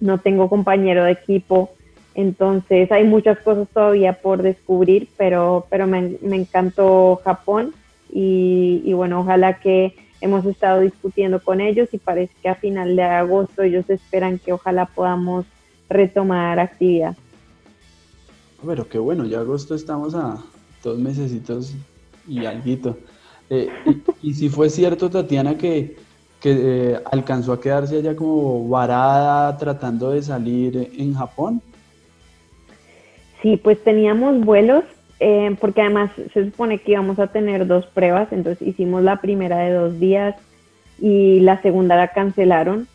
no 0.00 0.18
tengo 0.18 0.48
compañero 0.48 1.04
de 1.04 1.12
equipo, 1.12 1.70
entonces 2.14 2.90
hay 2.90 3.04
muchas 3.04 3.38
cosas 3.40 3.68
todavía 3.68 4.14
por 4.14 4.42
descubrir, 4.42 5.08
pero, 5.16 5.66
pero 5.70 5.86
me, 5.86 6.16
me 6.22 6.36
encantó 6.36 7.20
Japón 7.22 7.74
y, 8.10 8.82
y 8.84 8.92
bueno, 8.94 9.20
ojalá 9.20 9.60
que 9.60 9.94
hemos 10.20 10.44
estado 10.46 10.80
discutiendo 10.80 11.40
con 11.40 11.60
ellos 11.60 11.88
y 11.92 11.98
parece 11.98 12.32
que 12.42 12.48
a 12.48 12.54
final 12.54 12.96
de 12.96 13.02
agosto 13.02 13.62
ellos 13.62 13.88
esperan 13.88 14.38
que 14.38 14.52
ojalá 14.52 14.86
podamos 14.86 15.46
retomar 15.88 16.58
actividad. 16.58 17.16
Pero 18.64 18.88
qué 18.88 18.98
bueno, 18.98 19.24
ya 19.24 19.40
agosto 19.40 19.74
estamos 19.74 20.14
a 20.14 20.42
dos 20.82 20.98
mesecitos 20.98 21.74
y 22.26 22.44
algo. 22.44 22.96
Eh, 23.50 23.68
y, 24.22 24.34
si 24.34 24.48
fue 24.48 24.68
cierto, 24.68 25.08
Tatiana, 25.08 25.56
que, 25.56 25.96
que 26.40 26.92
eh, 26.92 27.00
alcanzó 27.10 27.52
a 27.52 27.60
quedarse 27.60 27.96
allá 27.96 28.14
como 28.14 28.68
varada 28.68 29.56
tratando 29.56 30.10
de 30.10 30.22
salir 30.22 30.90
en 30.96 31.14
Japón. 31.14 31.62
Sí, 33.40 33.56
pues 33.56 33.82
teníamos 33.84 34.44
vuelos 34.44 34.84
eh, 35.20 35.56
porque 35.60 35.82
además 35.82 36.10
se 36.32 36.44
supone 36.44 36.78
que 36.78 36.92
íbamos 36.92 37.18
a 37.18 37.28
tener 37.28 37.66
dos 37.66 37.86
pruebas, 37.86 38.32
entonces 38.32 38.66
hicimos 38.66 39.02
la 39.02 39.20
primera 39.20 39.58
de 39.58 39.72
dos 39.72 39.98
días 39.98 40.36
y 41.00 41.40
la 41.40 41.60
segunda 41.60 41.96
la 41.96 42.08
cancelaron. 42.08 42.86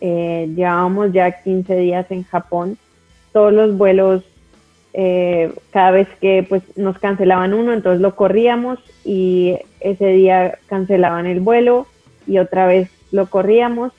Eh, 0.00 0.50
llevábamos 0.54 1.12
ya 1.12 1.42
15 1.42 1.76
días 1.76 2.06
en 2.10 2.22
Japón, 2.24 2.76
todos 3.32 3.52
los 3.52 3.76
vuelos 3.76 4.22
eh, 4.92 5.52
cada 5.72 5.90
vez 5.90 6.08
que 6.20 6.44
pues 6.48 6.62
nos 6.76 6.98
cancelaban 6.98 7.52
uno, 7.52 7.72
entonces 7.72 8.00
lo 8.00 8.14
corríamos 8.14 8.78
y 9.04 9.58
ese 9.80 10.06
día 10.08 10.58
cancelaban 10.66 11.26
el 11.26 11.40
vuelo 11.40 11.86
y 12.26 12.38
otra 12.38 12.66
vez 12.66 12.88
lo 13.10 13.26
corríamos 13.26 13.92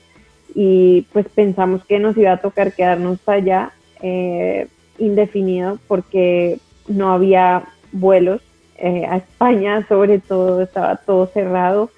y 0.54 1.06
pues 1.12 1.26
pensamos 1.28 1.84
que 1.84 1.98
nos 1.98 2.16
iba 2.16 2.32
a 2.32 2.40
tocar 2.40 2.72
quedarnos 2.72 3.18
allá 3.28 3.70
eh, 4.02 4.66
indefinido 4.98 5.78
porque 5.86 6.58
no 6.88 7.12
había 7.12 7.64
vuelos 7.92 8.42
eh, 8.76 9.06
a 9.06 9.16
España, 9.16 9.86
sobre 9.88 10.18
todo 10.18 10.62
estaba 10.62 10.96
todo 10.96 11.26
cerrado 11.26 11.90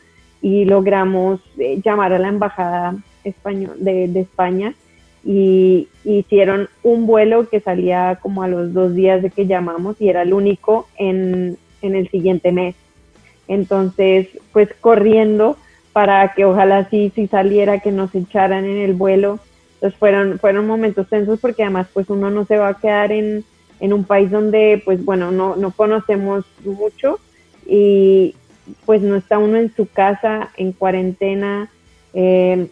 y 0.42 0.64
logramos 0.64 1.40
llamar 1.84 2.12
a 2.12 2.18
la 2.18 2.28
embajada 2.28 2.96
español, 3.24 3.76
de, 3.78 4.08
de 4.08 4.20
España 4.20 4.74
y 5.24 5.88
hicieron 6.04 6.68
un 6.82 7.06
vuelo 7.06 7.48
que 7.48 7.60
salía 7.60 8.18
como 8.22 8.42
a 8.42 8.48
los 8.48 8.72
dos 8.72 8.94
días 8.94 9.22
de 9.22 9.30
que 9.30 9.46
llamamos 9.46 10.00
y 10.00 10.08
era 10.08 10.22
el 10.22 10.32
único 10.32 10.88
en, 10.96 11.58
el 11.82 12.08
siguiente 12.10 12.52
mes. 12.52 12.74
Entonces, 13.48 14.28
pues 14.52 14.68
corriendo 14.80 15.56
para 15.92 16.34
que 16.34 16.44
ojalá 16.44 16.88
sí, 16.88 17.12
sí 17.14 17.26
saliera, 17.26 17.80
que 17.80 17.92
nos 17.92 18.14
echaran 18.14 18.64
en 18.64 18.78
el 18.78 18.94
vuelo. 18.94 19.40
Entonces 19.74 19.98
fueron, 19.98 20.38
fueron 20.38 20.66
momentos 20.66 21.08
tensos 21.08 21.40
porque 21.40 21.64
además 21.64 21.88
pues 21.92 22.08
uno 22.08 22.30
no 22.30 22.44
se 22.44 22.58
va 22.58 22.68
a 22.68 22.78
quedar 22.78 23.12
en, 23.12 23.44
un 23.80 24.04
país 24.04 24.30
donde 24.30 24.82
pues 24.84 25.04
bueno, 25.04 25.30
no, 25.30 25.56
no 25.56 25.70
conocemos 25.72 26.44
mucho 26.64 27.18
y 27.66 28.34
pues 28.84 29.02
no 29.02 29.16
está 29.16 29.38
uno 29.38 29.56
en 29.56 29.74
su 29.74 29.86
casa 29.86 30.50
en 30.56 30.72
cuarentena. 30.72 31.70
Eh, 32.14 32.68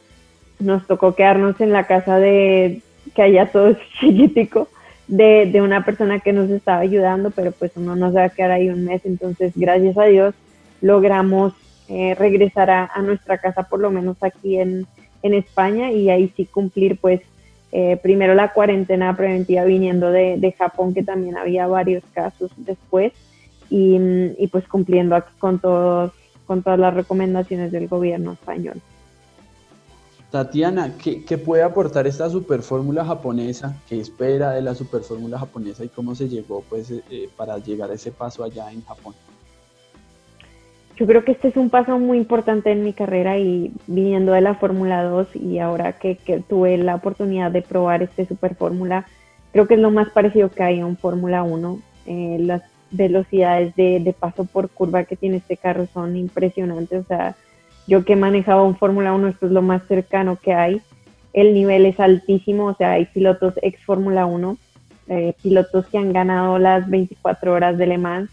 nos 0.58 0.86
tocó 0.86 1.14
quedarnos 1.14 1.60
en 1.60 1.72
la 1.72 1.86
casa 1.86 2.18
de, 2.18 2.82
que 3.14 3.22
allá 3.22 3.50
todo 3.50 3.68
es 3.68 3.78
chiquitico, 4.00 4.68
de, 5.06 5.46
de, 5.46 5.62
una 5.62 5.84
persona 5.84 6.18
que 6.18 6.32
nos 6.32 6.50
estaba 6.50 6.80
ayudando, 6.80 7.30
pero 7.30 7.52
pues 7.52 7.72
uno 7.76 7.96
no 7.96 8.10
se 8.10 8.18
va 8.18 8.24
a 8.24 8.30
quedar 8.30 8.50
ahí 8.50 8.68
un 8.68 8.84
mes, 8.84 9.02
entonces 9.04 9.52
gracias 9.54 9.96
a 9.96 10.04
Dios 10.04 10.34
logramos 10.80 11.54
eh, 11.88 12.14
regresar 12.18 12.70
a, 12.70 12.90
nuestra 13.02 13.38
casa, 13.38 13.62
por 13.62 13.80
lo 13.80 13.90
menos 13.90 14.16
aquí 14.20 14.58
en, 14.58 14.86
en 15.22 15.34
España, 15.34 15.90
y 15.90 16.10
ahí 16.10 16.32
sí 16.36 16.44
cumplir 16.44 16.98
pues 17.00 17.20
eh, 17.72 17.98
primero 18.02 18.34
la 18.34 18.52
cuarentena 18.52 19.16
preventiva 19.16 19.64
viniendo 19.64 20.10
de, 20.10 20.36
de, 20.38 20.52
Japón, 20.52 20.94
que 20.94 21.02
también 21.02 21.36
había 21.36 21.66
varios 21.66 22.02
casos 22.12 22.50
después, 22.56 23.12
y, 23.70 23.98
y 24.38 24.46
pues 24.48 24.66
cumpliendo 24.66 25.14
aquí 25.14 25.32
con, 25.38 25.58
todos, 25.58 26.12
con 26.46 26.62
todas 26.62 26.78
las 26.78 26.94
recomendaciones 26.94 27.70
del 27.72 27.88
gobierno 27.88 28.32
español. 28.32 28.80
Tatiana, 30.30 30.94
¿qué, 30.98 31.38
puede 31.38 31.62
aportar 31.62 32.06
esta 32.06 32.28
superfórmula 32.28 33.02
japonesa? 33.02 33.74
¿Qué 33.88 33.98
espera 33.98 34.50
de 34.50 34.60
la 34.60 34.74
superfórmula 34.74 35.38
japonesa 35.38 35.84
y 35.84 35.88
cómo 35.88 36.14
se 36.14 36.28
llegó 36.28 36.62
pues, 36.68 36.90
eh, 36.90 37.02
eh, 37.10 37.30
para 37.34 37.56
llegar 37.56 37.90
a 37.90 37.94
ese 37.94 38.12
paso 38.12 38.44
allá 38.44 38.70
en 38.70 38.84
Japón? 38.84 39.14
Yo 40.98 41.06
creo 41.06 41.24
que 41.24 41.30
este 41.30 41.48
es 41.48 41.56
un 41.56 41.70
paso 41.70 41.96
muy 42.00 42.18
importante 42.18 42.72
en 42.72 42.82
mi 42.82 42.92
carrera 42.92 43.38
y 43.38 43.72
viniendo 43.86 44.32
de 44.32 44.40
la 44.40 44.54
Fórmula 44.54 45.04
2 45.04 45.36
y 45.36 45.60
ahora 45.60 45.92
que, 45.92 46.16
tuve 46.48 46.76
la 46.76 46.96
oportunidad 46.96 47.52
de 47.52 47.62
probar 47.62 48.02
este 48.02 48.26
superfórmula, 48.26 49.06
creo 49.52 49.68
que 49.68 49.74
es 49.74 49.80
lo 49.80 49.92
más 49.92 50.08
parecido 50.10 50.50
que 50.50 50.64
hay 50.64 50.80
a 50.80 50.86
un 50.86 50.96
Fórmula 50.96 51.44
1. 51.44 51.78
Eh, 52.06 52.38
las 52.40 52.62
velocidades 52.90 53.76
de, 53.76 54.00
de 54.00 54.12
paso 54.12 54.44
por 54.44 54.70
curva 54.70 55.04
que 55.04 55.14
tiene 55.14 55.36
este 55.36 55.56
carro 55.56 55.86
son 55.86 56.16
impresionantes, 56.16 57.04
o 57.04 57.06
sea, 57.06 57.36
yo 57.86 58.04
que 58.04 58.14
he 58.14 58.16
manejado 58.16 58.64
un 58.64 58.76
Fórmula 58.76 59.12
1, 59.12 59.28
esto 59.28 59.46
es 59.46 59.52
lo 59.52 59.62
más 59.62 59.82
cercano 59.86 60.36
que 60.36 60.52
hay. 60.52 60.82
El 61.32 61.54
nivel 61.54 61.86
es 61.86 62.00
altísimo, 62.00 62.64
o 62.64 62.74
sea, 62.74 62.92
hay 62.92 63.06
pilotos 63.06 63.54
ex 63.62 63.80
Fórmula 63.84 64.26
1, 64.26 64.56
eh, 65.08 65.34
pilotos 65.44 65.86
que 65.86 65.98
han 65.98 66.12
ganado 66.12 66.58
las 66.58 66.90
24 66.90 67.52
horas 67.52 67.78
de 67.78 67.86
Le 67.86 67.98
Mans, 67.98 68.30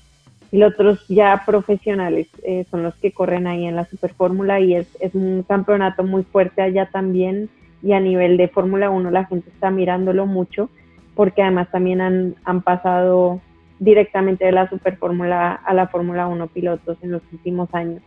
pilotos 0.56 1.06
ya 1.10 1.44
profesionales 1.46 2.28
eh, 2.44 2.66
son 2.72 2.82
los 2.82 2.96
que 2.96 3.12
corren 3.12 3.46
ahí 3.46 3.66
en 3.66 3.76
la 3.76 3.84
Super 3.84 4.14
Fórmula 4.14 4.62
y 4.62 4.74
es, 4.74 4.88
es 5.02 5.14
un 5.14 5.44
campeonato 5.44 6.06
muy 6.06 6.24
fuerte 6.24 6.62
allá 6.62 6.86
también 6.86 7.50
y 7.84 7.92
a 7.92 8.00
nivel 8.00 8.38
de 8.38 8.48
Fórmula 8.48 8.90
1 8.90 9.12
la 9.12 9.26
gente 9.26 9.50
está 9.50 9.70
mirándolo 9.70 10.26
mucho 10.26 10.70
porque 11.14 11.42
además 11.42 11.70
también 11.72 12.00
han, 12.00 12.36
han 12.46 12.62
pasado 12.62 13.42
directamente 13.80 14.46
de 14.46 14.54
la 14.54 14.70
Super 14.70 14.96
Fórmula 14.96 15.52
a 15.52 15.74
la 15.74 15.90
Fórmula 15.90 16.26
1 16.26 16.48
pilotos 16.48 16.98
en 17.02 17.12
los 17.12 17.22
últimos 17.34 17.68
años. 17.74 18.02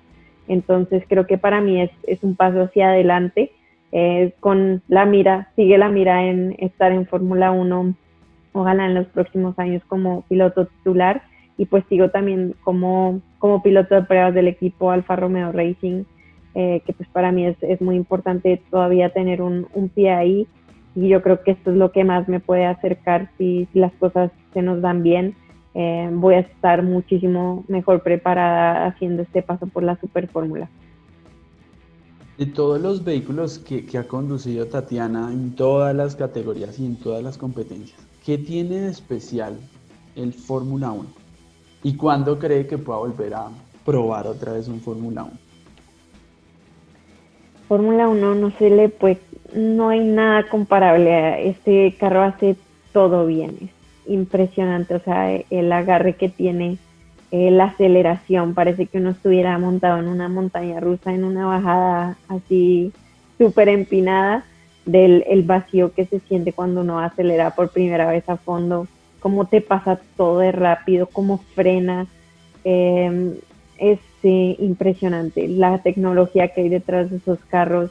Entonces 0.47 1.05
creo 1.07 1.27
que 1.27 1.37
para 1.37 1.61
mí 1.61 1.83
es, 1.83 1.91
es 2.05 2.23
un 2.23 2.35
paso 2.35 2.63
hacia 2.63 2.89
adelante 2.89 3.53
eh, 3.93 4.33
con 4.41 4.81
la 4.89 5.05
mira, 5.05 5.51
sigue 5.55 5.77
la 5.77 5.91
mira 5.91 6.25
en 6.25 6.57
estar 6.61 6.93
en 6.93 7.07
Fórmula 7.07 7.51
1, 7.51 7.93
ojalá 8.55 8.87
en 8.87 8.95
los 8.95 9.07
próximos 9.09 9.59
años 9.59 9.83
como 9.87 10.23
piloto 10.31 10.65
titular 10.65 11.28
y 11.59 11.67
pues 11.67 11.85
sigo 11.89 12.09
también 12.09 12.55
como, 12.65 13.21
como 13.39 13.63
piloto 13.63 13.95
de 13.95 14.03
pruebas 14.03 14.33
del 14.33 14.49
equipo 14.49 14.91
Alfa 14.91 15.17
Romeo 15.17 15.53
Racing, 15.53 16.05
eh, 16.55 16.81
que 16.87 16.93
pues 16.95 17.09
para 17.11 17.31
mí 17.31 17.45
es, 17.45 17.57
es, 17.61 17.83
muy 17.83 17.97
importante 17.97 18.63
todavía 18.71 19.11
tener 19.11 19.43
un, 19.43 19.67
un, 19.75 19.91
pie 19.91 20.13
ahí 20.13 20.47
y 20.95 21.09
yo 21.09 21.21
creo 21.21 21.43
que 21.43 21.51
esto 21.51 21.71
es 21.71 21.77
lo 21.77 21.93
que 21.93 22.05
más 22.05 22.27
me 22.29 22.41
puede 22.41 22.65
acercar 22.65 23.31
si, 23.37 23.69
si 23.73 23.79
las 23.79 23.93
cosas 23.95 24.31
se 24.55 24.63
nos 24.63 24.81
dan 24.81 25.03
bien 25.03 25.35
eh, 25.75 26.11
voy 26.13 26.35
a 26.35 26.41
estar 26.41 26.83
muchísimo 26.83 27.65
mejor 27.69 28.03
preparada 28.03 28.87
haciendo 28.87 29.23
este 29.23 29.43
paso 29.43 29.67
por 29.67 29.83
la 29.83 29.97
super 30.01 30.27
fórmula. 30.29 30.69
De 32.37 32.47
todos 32.47 32.81
los 32.81 33.05
vehículos 33.05 33.59
que, 33.59 33.87
ha 33.99 34.05
conducido 34.05 34.67
Tatiana 34.67 35.33
en 35.33 35.55
todas 35.55 35.95
las 35.95 36.17
categorías 36.17 36.79
y 36.79 36.87
en 36.87 36.97
todas 36.97 37.23
las 37.23 37.37
competencias, 37.37 38.01
¿qué 38.25 38.39
tiene 38.39 38.81
de 38.81 38.91
especial 38.91 39.59
el 40.17 40.33
Fórmula 40.33 40.91
1? 40.91 41.28
¿Y 41.83 41.97
cuándo 41.97 42.39
cree 42.39 42.67
que 42.67 42.79
pueda 42.79 42.99
volver 42.99 43.35
a 43.35 43.49
probar 43.85 44.27
otra 44.27 44.53
vez 44.53 44.69
un 44.69 44.81
Fórmula 44.81 45.25
1? 45.25 45.33
Fórmula 47.69 48.09
1 48.09 48.35
no 48.35 48.51
se 48.53 48.71
le 48.71 48.89
puede, 48.89 49.21
no 49.55 49.91
hay 49.91 50.01
nada 50.01 50.49
comparable 50.49 51.13
a 51.13 51.39
este 51.39 51.95
carro 51.99 52.23
hace 52.23 52.57
todo 52.93 53.27
bien 53.27 53.71
impresionante, 54.09 54.95
o 54.95 55.01
sea, 55.01 55.31
el 55.31 55.73
agarre 55.73 56.15
que 56.15 56.29
tiene, 56.29 56.79
eh, 57.31 57.51
la 57.51 57.65
aceleración, 57.65 58.55
parece 58.55 58.87
que 58.87 58.99
uno 58.99 59.11
estuviera 59.11 59.57
montado 59.59 59.99
en 59.99 60.09
una 60.09 60.29
montaña 60.29 60.81
rusa, 60.81 61.15
en 61.15 61.25
una 61.25 61.47
bajada 61.47 62.17
así 62.29 62.93
súper 63.37 63.69
empinada, 63.69 64.45
del 64.87 65.23
el 65.29 65.43
vacío 65.43 65.93
que 65.93 66.07
se 66.07 66.19
siente 66.21 66.55
cuando 66.55 66.81
uno 66.81 66.99
acelera 66.99 67.51
por 67.51 67.69
primera 67.69 68.11
vez 68.11 68.27
a 68.29 68.37
fondo, 68.37 68.87
cómo 69.21 69.47
te 69.47 69.61
pasa 69.61 70.01
todo 70.17 70.39
de 70.41 70.53
rápido, 70.53 71.07
cómo 71.07 71.39
frena, 71.55 72.07
em, 72.65 73.35
es 73.79 73.99
impresionante 74.23 75.47
la 75.49 75.79
tecnología 75.79 76.49
que 76.49 76.63
hay 76.63 76.69
detrás 76.69 77.11
de 77.11 77.19
esos 77.19 77.39
carros, 77.51 77.91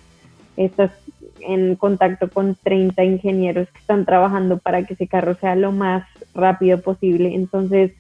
estas 0.58 0.92
en 1.40 1.76
contacto 1.76 2.30
con 2.30 2.56
30 2.56 3.04
ingenieros 3.04 3.70
que 3.70 3.80
están 3.80 4.06
trabajando 4.06 4.58
para 4.58 4.84
que 4.84 4.94
ese 4.94 5.08
carro 5.08 5.36
sea 5.36 5.56
lo 5.56 5.72
más 5.72 6.04
rápido 6.34 6.82
posible. 6.82 7.34
Entonces, 7.36 7.92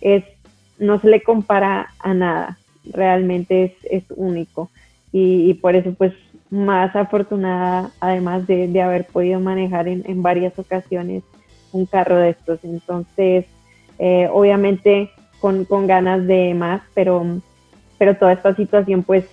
es, 0.00 0.24
no 0.78 1.00
se 1.00 1.08
le 1.08 1.22
compara 1.22 1.92
a 1.98 2.14
nada, 2.14 2.58
realmente 2.84 3.64
es, 3.64 3.72
es 3.90 4.04
único. 4.16 4.70
Y, 5.12 5.54
por 5.54 5.74
eso, 5.74 5.92
pues, 5.92 6.12
más 6.50 6.94
afortunada, 6.94 7.90
además 8.00 8.46
de, 8.46 8.68
de 8.68 8.82
haber 8.82 9.06
podido 9.06 9.40
manejar 9.40 9.88
en, 9.88 10.02
en, 10.06 10.22
varias 10.22 10.58
ocasiones 10.58 11.22
un 11.72 11.86
carro 11.86 12.16
de 12.16 12.30
estos. 12.30 12.60
Entonces, 12.64 13.46
eh, 13.98 14.28
obviamente 14.32 15.10
con, 15.40 15.64
con 15.64 15.86
ganas 15.86 16.26
de 16.26 16.54
más, 16.54 16.82
pero, 16.94 17.24
pero 17.98 18.16
toda 18.16 18.32
esta 18.32 18.54
situación, 18.54 19.02
pues, 19.02 19.24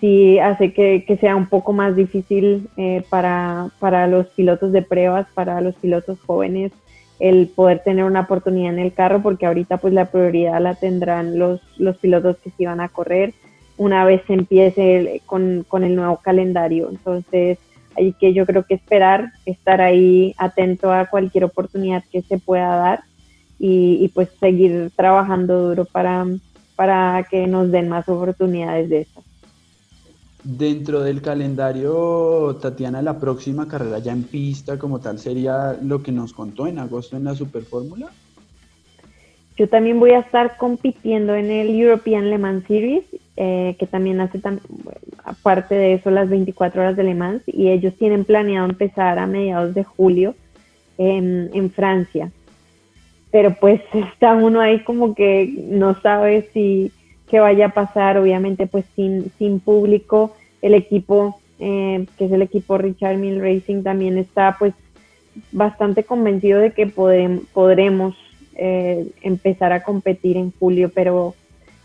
sí 0.00 0.38
hace 0.38 0.72
que, 0.72 1.18
sea 1.20 1.36
un 1.36 1.46
poco 1.46 1.72
más 1.72 1.96
difícil 1.96 2.68
eh, 2.76 3.04
para, 3.08 3.70
para, 3.78 4.06
los 4.06 4.26
pilotos 4.28 4.72
de 4.72 4.82
pruebas, 4.82 5.26
para 5.34 5.60
los 5.60 5.74
pilotos 5.76 6.18
jóvenes, 6.26 6.72
el 7.18 7.48
poder 7.48 7.80
tener 7.80 8.04
una 8.04 8.20
oportunidad 8.20 8.72
en 8.72 8.78
el 8.78 8.94
carro, 8.94 9.20
porque 9.22 9.46
ahorita 9.46 9.76
pues 9.76 9.92
la 9.92 10.06
prioridad 10.06 10.60
la 10.60 10.74
tendrán 10.74 11.38
los, 11.38 11.60
los 11.78 11.98
pilotos 11.98 12.38
que 12.38 12.50
se 12.50 12.66
van 12.66 12.80
a 12.80 12.88
correr 12.88 13.34
una 13.80 14.04
vez 14.04 14.20
se 14.26 14.34
empiece 14.34 15.22
con, 15.24 15.64
con 15.66 15.84
el 15.84 15.96
nuevo 15.96 16.18
calendario. 16.18 16.90
Entonces, 16.90 17.56
hay 17.96 18.12
que 18.12 18.32
yo 18.32 18.46
creo 18.46 18.64
que 18.64 18.74
esperar, 18.74 19.32
estar 19.46 19.80
ahí 19.80 20.34
atento 20.38 20.92
a 20.92 21.06
cualquier 21.06 21.44
oportunidad 21.44 22.04
que 22.10 22.22
se 22.22 22.38
pueda 22.38 22.76
dar 22.76 23.00
y, 23.58 23.98
y 24.00 24.08
pues 24.08 24.28
seguir 24.38 24.90
trabajando 24.96 25.68
duro 25.68 25.84
para, 25.84 26.26
para 26.76 27.26
que 27.30 27.46
nos 27.46 27.70
den 27.70 27.88
más 27.88 28.08
oportunidades 28.08 28.88
de 28.88 29.00
estas. 29.02 29.24
Dentro 30.42 31.02
del 31.02 31.20
calendario, 31.20 32.56
Tatiana, 32.62 33.02
la 33.02 33.18
próxima 33.18 33.68
carrera 33.68 33.98
ya 33.98 34.12
en 34.12 34.22
pista 34.22 34.78
como 34.78 34.98
tal 34.98 35.18
sería 35.18 35.76
lo 35.82 36.02
que 36.02 36.12
nos 36.12 36.32
contó 36.32 36.66
en 36.66 36.78
agosto 36.78 37.16
en 37.16 37.24
la 37.24 37.34
Super 37.34 37.62
Fórmula. 37.62 38.08
Yo 39.58 39.68
también 39.68 40.00
voy 40.00 40.12
a 40.12 40.20
estar 40.20 40.56
compitiendo 40.56 41.34
en 41.34 41.50
el 41.50 41.78
European 41.78 42.30
Le 42.30 42.38
Mans 42.38 42.64
Series, 42.66 43.04
eh, 43.36 43.76
que 43.78 43.86
también 43.86 44.20
hace, 44.20 44.40
aparte 45.24 45.74
de 45.74 45.94
eso, 45.94 46.10
las 46.10 46.28
24 46.28 46.82
horas 46.82 46.96
de 46.96 47.04
Le 47.04 47.14
Mans, 47.14 47.42
y 47.46 47.68
ellos 47.68 47.94
tienen 47.96 48.24
planeado 48.24 48.68
empezar 48.68 49.18
a 49.18 49.26
mediados 49.26 49.74
de 49.74 49.84
julio 49.84 50.34
en, 50.98 51.70
Francia. 51.70 52.30
pero 53.30 53.54
pues 53.58 53.80
está 54.12 54.34
uno 54.34 54.60
ahí 54.60 54.80
como 54.84 55.14
que 55.14 55.46
no 55.68 55.98
sabe 56.00 56.50
si 56.52 56.92
qué 57.30 57.40
vaya 57.40 57.66
a 57.66 57.74
pasar, 57.74 58.18
obviamente 58.18 58.66
pues 58.66 58.84
sin, 58.96 59.30
sin 59.38 59.60
público, 59.60 60.34
el 60.62 60.74
equipo, 60.74 61.40
eh, 61.58 62.06
que 62.18 62.26
es 62.26 62.32
el 62.32 62.42
equipo 62.42 62.76
Richard 62.76 63.16
Mill 63.16 63.40
Racing, 63.40 63.82
también 63.82 64.18
está 64.18 64.56
pues 64.58 64.74
bastante 65.52 66.04
convencido 66.04 66.60
de 66.60 66.72
que 66.72 66.86
podremos 66.86 68.16
eh, 68.56 69.08
empezar 69.22 69.72
a 69.72 69.82
competir 69.82 70.36
en 70.36 70.52
julio, 70.52 70.90
pero, 70.94 71.34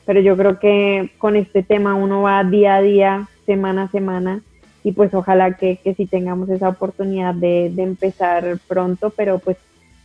pero 0.05 0.19
yo 0.21 0.37
creo 0.37 0.59
que 0.59 1.11
con 1.17 1.35
este 1.35 1.63
tema 1.63 1.95
uno 1.95 2.21
va 2.21 2.43
día 2.43 2.75
a 2.75 2.81
día, 2.81 3.29
semana 3.45 3.83
a 3.83 3.91
semana, 3.91 4.41
y 4.83 4.91
pues 4.91 5.13
ojalá 5.13 5.57
que, 5.57 5.77
que 5.77 5.95
sí 5.95 6.05
tengamos 6.05 6.49
esa 6.49 6.69
oportunidad 6.69 7.33
de, 7.33 7.71
de 7.73 7.83
empezar 7.83 8.59
pronto, 8.67 9.09
pero 9.09 9.39
pues 9.39 9.57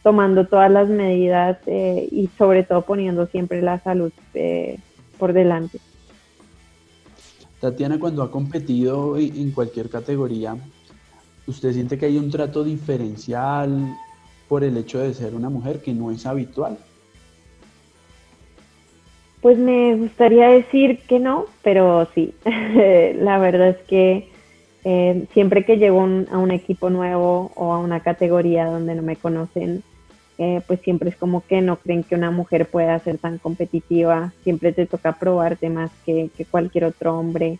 tomando 0.02 0.46
todas 0.46 0.70
las 0.70 0.88
medidas 0.88 1.58
eh, 1.66 2.08
y 2.10 2.28
sobre 2.38 2.62
todo 2.62 2.82
poniendo 2.82 3.26
siempre 3.26 3.60
la 3.60 3.78
salud 3.80 4.12
eh, 4.34 4.78
por 5.18 5.32
delante. 5.32 5.78
Tatiana, 7.60 7.98
cuando 7.98 8.22
ha 8.22 8.30
competido 8.30 9.18
en 9.18 9.50
cualquier 9.50 9.90
categoría, 9.90 10.56
¿usted 11.46 11.74
siente 11.74 11.98
que 11.98 12.06
hay 12.06 12.16
un 12.16 12.30
trato 12.30 12.64
diferencial 12.64 13.94
por 14.48 14.64
el 14.64 14.78
hecho 14.78 14.98
de 14.98 15.12
ser 15.12 15.34
una 15.34 15.50
mujer 15.50 15.82
que 15.82 15.92
no 15.92 16.10
es 16.10 16.24
habitual? 16.24 16.78
Pues 19.40 19.56
me 19.56 19.94
gustaría 19.96 20.48
decir 20.48 20.98
que 21.08 21.18
no, 21.18 21.46
pero 21.62 22.06
sí, 22.14 22.34
la 22.44 23.38
verdad 23.38 23.68
es 23.68 23.78
que 23.88 24.28
eh, 24.84 25.26
siempre 25.32 25.64
que 25.64 25.78
llego 25.78 26.00
a 26.00 26.38
un 26.38 26.50
equipo 26.50 26.90
nuevo 26.90 27.50
o 27.54 27.72
a 27.72 27.78
una 27.78 28.00
categoría 28.00 28.66
donde 28.66 28.94
no 28.94 29.02
me 29.02 29.16
conocen, 29.16 29.82
eh, 30.42 30.62
pues 30.66 30.80
siempre 30.80 31.10
es 31.10 31.16
como 31.16 31.46
que 31.46 31.60
no 31.60 31.76
creen 31.76 32.02
que 32.02 32.14
una 32.14 32.30
mujer 32.30 32.66
pueda 32.66 32.98
ser 33.00 33.18
tan 33.18 33.36
competitiva, 33.36 34.32
siempre 34.42 34.72
te 34.72 34.86
toca 34.86 35.12
probarte 35.12 35.68
más 35.68 35.90
que, 36.06 36.30
cualquier 36.50 36.84
otro 36.84 37.18
hombre. 37.18 37.58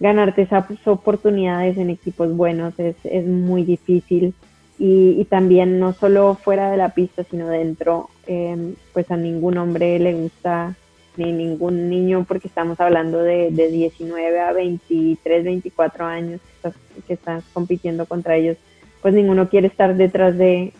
Ganarte 0.00 0.42
esas 0.42 0.64
oportunidades 0.86 1.76
en 1.76 1.90
equipos 1.90 2.34
buenos 2.34 2.78
es, 2.78 2.96
es 3.04 3.26
muy 3.26 3.64
difícil. 3.64 4.34
Y, 4.78 5.24
también 5.26 5.78
no 5.78 5.92
solo 5.92 6.34
fuera 6.34 6.70
de 6.70 6.76
la 6.76 6.88
pista, 6.88 7.24
sino 7.24 7.48
dentro, 7.48 8.08
em, 8.26 8.74
pues 8.92 9.10
a 9.10 9.16
ningún 9.16 9.56
hombre 9.58 9.98
le 9.98 10.14
gusta 10.14 10.74
ni 11.16 11.32
ningún 11.32 11.88
niño, 11.88 12.24
porque 12.26 12.48
estamos 12.48 12.80
hablando 12.80 13.18
de, 13.18 13.50
de 13.50 13.70
19 13.70 14.40
a 14.40 14.52
23, 14.52 15.44
24 15.44 16.04
años 16.04 16.40
que 16.40 16.52
estás, 16.54 16.74
que 17.06 17.12
estás 17.14 17.44
compitiendo 17.52 18.06
contra 18.06 18.36
ellos, 18.36 18.56
pues 19.02 19.14
ninguno 19.14 19.48
quiere 19.48 19.66
estar 19.66 19.94
detrás 19.96 20.36
de, 20.36 20.72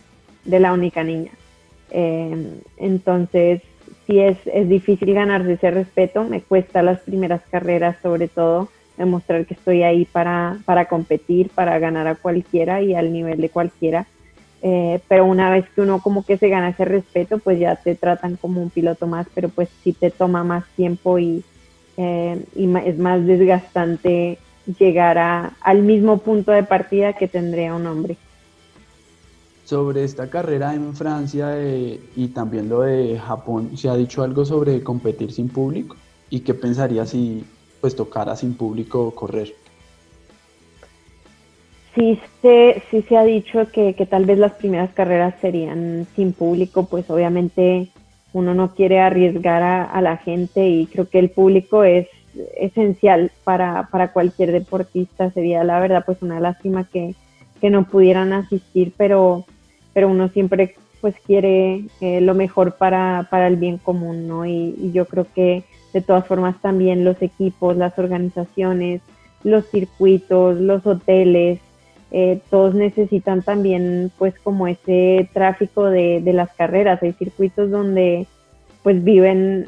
de 0.43 0.59
la 0.59 0.73
única 0.73 1.03
niña. 1.03 1.31
Eh, 1.91 2.59
entonces, 2.77 3.61
sí 4.07 4.19
es, 4.19 4.37
es 4.45 4.67
difícil 4.67 5.13
ganarse 5.13 5.53
ese 5.53 5.71
respeto, 5.71 6.23
me 6.23 6.41
cuesta 6.41 6.81
las 6.81 6.99
primeras 6.99 7.41
carreras 7.49 7.97
sobre 8.01 8.27
todo 8.27 8.69
demostrar 8.97 9.45
que 9.45 9.53
estoy 9.53 9.83
ahí 9.83 10.05
para, 10.05 10.57
para 10.65 10.85
competir, 10.85 11.49
para 11.49 11.77
ganar 11.79 12.07
a 12.07 12.15
cualquiera 12.15 12.81
y 12.81 12.95
al 12.95 13.11
nivel 13.11 13.41
de 13.41 13.49
cualquiera. 13.49 14.07
Eh, 14.61 14.99
pero 15.07 15.25
una 15.25 15.51
vez 15.51 15.65
que 15.69 15.81
uno 15.81 16.01
como 16.01 16.25
que 16.25 16.37
se 16.37 16.49
gana 16.49 16.69
ese 16.69 16.85
respeto, 16.85 17.37
pues 17.39 17.59
ya 17.59 17.75
te 17.75 17.95
tratan 17.95 18.35
como 18.35 18.61
un 18.61 18.69
piloto 18.69 19.05
más, 19.05 19.27
pero 19.35 19.49
pues 19.49 19.69
sí 19.83 19.93
te 19.93 20.09
toma 20.09 20.43
más 20.43 20.65
tiempo 20.75 21.19
y, 21.19 21.43
eh, 21.97 22.43
es 22.55 22.97
más 22.97 23.25
desgastante 23.25 24.39
llegar 24.79 25.17
a, 25.17 25.53
al 25.61 25.83
mismo 25.83 26.17
punto 26.17 26.51
de 26.51 26.63
partida 26.63 27.13
que 27.13 27.27
tendría 27.27 27.75
un 27.75 27.85
hombre 27.85 28.17
sobre 29.65 30.03
esta 30.03 30.29
carrera 30.29 30.73
en 30.75 30.95
Francia 30.95 31.57
eh, 31.57 31.99
y 32.15 32.27
también 32.29 32.69
lo 32.69 32.81
de 32.81 33.19
Japón, 33.19 33.75
¿se 33.75 33.89
ha 33.89 33.95
dicho 33.95 34.23
algo 34.23 34.45
sobre 34.45 34.83
competir 34.83 35.31
sin 35.31 35.49
público? 35.49 35.97
¿Y 36.29 36.41
qué 36.41 36.53
pensaría 36.53 37.05
si 37.05 37.43
pues 37.81 37.95
tocara 37.95 38.35
sin 38.35 38.53
público 38.53 39.11
correr? 39.11 39.53
Sí 41.95 42.19
se, 42.41 42.83
sí 42.91 43.01
se 43.03 43.17
ha 43.17 43.23
dicho 43.23 43.71
que, 43.71 43.93
tal 44.09 44.25
vez 44.25 44.37
las 44.37 44.53
primeras 44.53 44.91
carreras 44.93 45.33
serían 45.39 46.05
sin 46.15 46.33
público, 46.33 46.85
pues 46.85 47.09
obviamente 47.09 47.89
uno 48.33 48.53
no 48.53 48.75
quiere 48.75 48.99
arriesgar 48.99 49.63
a, 49.63 50.01
la 50.01 50.17
gente 50.17 50.67
y 50.67 50.87
creo 50.87 51.09
que 51.09 51.19
el 51.19 51.29
público 51.29 51.85
es 51.85 52.07
esencial 52.57 53.31
para, 53.45 53.87
para 53.91 54.11
cualquier 54.11 54.51
deportista. 54.51 55.31
Sería 55.31 55.63
la 55.63 55.79
verdad 55.79 56.03
pues 56.05 56.21
una 56.21 56.41
lástima 56.41 56.83
que, 56.83 57.15
que 57.61 57.69
no 57.69 57.85
pudieran 57.85 58.33
asistir, 58.33 58.91
pero 58.97 59.45
pero 59.95 60.09
uno 60.09 60.27
siempre 60.27 60.75
pues 60.99 61.15
quiere 61.25 61.85
eh, 62.01 62.19
lo 62.19 62.35
mejor 62.35 62.75
para, 62.75 63.27
el 63.31 63.55
bien 63.55 63.77
común, 63.77 64.27
¿no? 64.27 64.45
Y, 64.45 64.91
yo 64.91 65.05
creo 65.05 65.25
que 65.33 65.63
de 65.93 66.01
todas 66.01 66.27
formas 66.27 66.61
también 66.61 67.05
los 67.05 67.21
equipos, 67.21 67.77
las 67.77 67.97
organizaciones, 67.97 69.01
los 69.43 69.65
circuitos, 69.69 70.59
los 70.59 70.85
hoteles, 70.85 71.59
eh, 72.11 72.39
todos 72.49 72.75
necesitan 72.75 73.41
también 73.41 74.11
pues 74.17 74.33
como 74.39 74.67
ese 74.67 75.29
tráfico 75.33 75.85
de, 75.85 76.21
las 76.25 76.53
carreras. 76.53 77.01
Hay 77.03 77.13
circuitos 77.13 77.71
donde 77.71 78.27
pues 78.83 79.03
viven, 79.03 79.67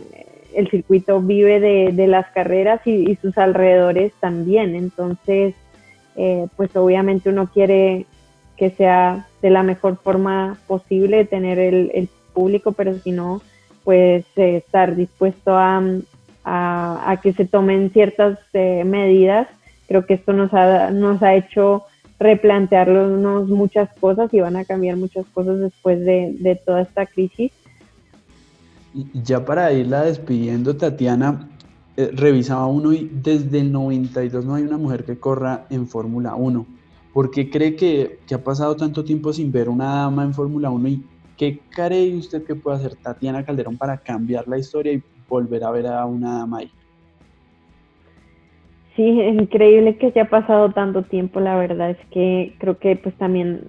el 0.53 0.69
circuito 0.69 1.21
vive 1.21 1.59
de, 1.59 2.07
las 2.07 2.27
carreras 2.31 2.85
y, 2.85 3.15
sus 3.21 3.37
alrededores 3.37 4.13
también. 4.19 4.75
Entonces, 4.75 5.55
eh, 6.15 6.47
pues 6.55 6.75
obviamente 6.75 7.29
uno 7.29 7.49
quiere 7.51 8.05
que 8.57 8.71
sea 8.71 9.27
de 9.41 9.49
la 9.49 9.63
mejor 9.63 9.97
forma 9.97 10.57
posible 10.67 11.25
tener 11.25 11.59
el, 11.59 12.09
público, 12.33 12.71
pero 12.71 12.93
si 12.99 13.11
no, 13.11 13.41
pues 13.83 14.23
eh, 14.35 14.57
estar 14.57 14.95
dispuesto 14.95 15.57
a, 15.57 15.81
a, 16.43 17.19
que 17.21 17.33
se 17.33 17.45
tomen 17.45 17.89
ciertas 17.89 18.37
eh, 18.53 18.83
medidas. 18.85 19.47
Creo 19.87 20.05
que 20.05 20.13
esto 20.13 20.33
nos 20.33 20.53
ha, 20.53 20.91
nos 20.91 21.21
ha 21.23 21.33
hecho 21.33 21.85
replantearnos 22.19 23.47
muchas 23.47 23.89
cosas 23.99 24.33
y 24.33 24.39
van 24.39 24.55
a 24.55 24.65
cambiar 24.65 24.97
muchas 24.97 25.25
cosas 25.27 25.59
después 25.59 25.99
de, 25.99 26.35
de 26.39 26.55
toda 26.55 26.81
esta 26.81 27.05
crisis. 27.05 27.51
Ya 29.13 29.45
para 29.45 29.71
irla 29.73 30.03
despidiendo, 30.03 30.75
Tatiana, 30.75 31.47
eh, 31.99 32.11
revisaba 32.13 32.67
uno 32.67 32.93
y 32.93 33.09
desde 33.11 33.59
el 33.59 33.71
92 33.71 34.45
no 34.45 34.53
hay 34.53 34.63
una 34.63 34.77
mujer 34.77 35.03
que 35.03 35.17
corra 35.17 35.65
en 35.71 35.87
Fórmula 35.87 36.35
1. 36.35 36.63
¿Por 37.11 37.31
qué 37.31 37.49
cree 37.49 37.75
que, 37.75 38.19
ha 38.31 38.37
pasado 38.37 38.75
tanto 38.75 39.03
tiempo 39.03 39.33
sin 39.33 39.51
ver 39.51 39.67
una 39.67 39.95
dama 39.95 40.23
en 40.23 40.31
Fórmula 40.31 40.69
1 40.69 40.87
y 40.89 41.03
qué 41.35 41.59
cree 41.71 42.15
usted 42.15 42.43
que 42.43 42.53
puede 42.53 42.77
hacer 42.77 42.95
Tatiana 42.97 43.43
Calderón 43.43 43.77
para 43.77 43.97
cambiar 43.97 44.47
la 44.47 44.59
historia 44.59 44.93
y 44.93 45.01
volver 45.27 45.63
a 45.63 45.71
ver 45.71 45.87
a 45.87 46.05
una 46.05 46.37
dama 46.37 46.59
ahí? 46.59 46.71
Sí, 48.97 49.03
increíble 49.03 49.95
que 49.95 50.11
se 50.11 50.19
ha 50.19 50.25
pasado 50.25 50.71
tanto 50.71 51.03
tiempo, 51.03 51.39
la 51.39 51.55
verdad 51.55 51.91
es 51.91 51.97
que 52.11 52.53
creo 52.57 52.77
que 52.77 52.97
pues 52.97 53.15
también 53.15 53.61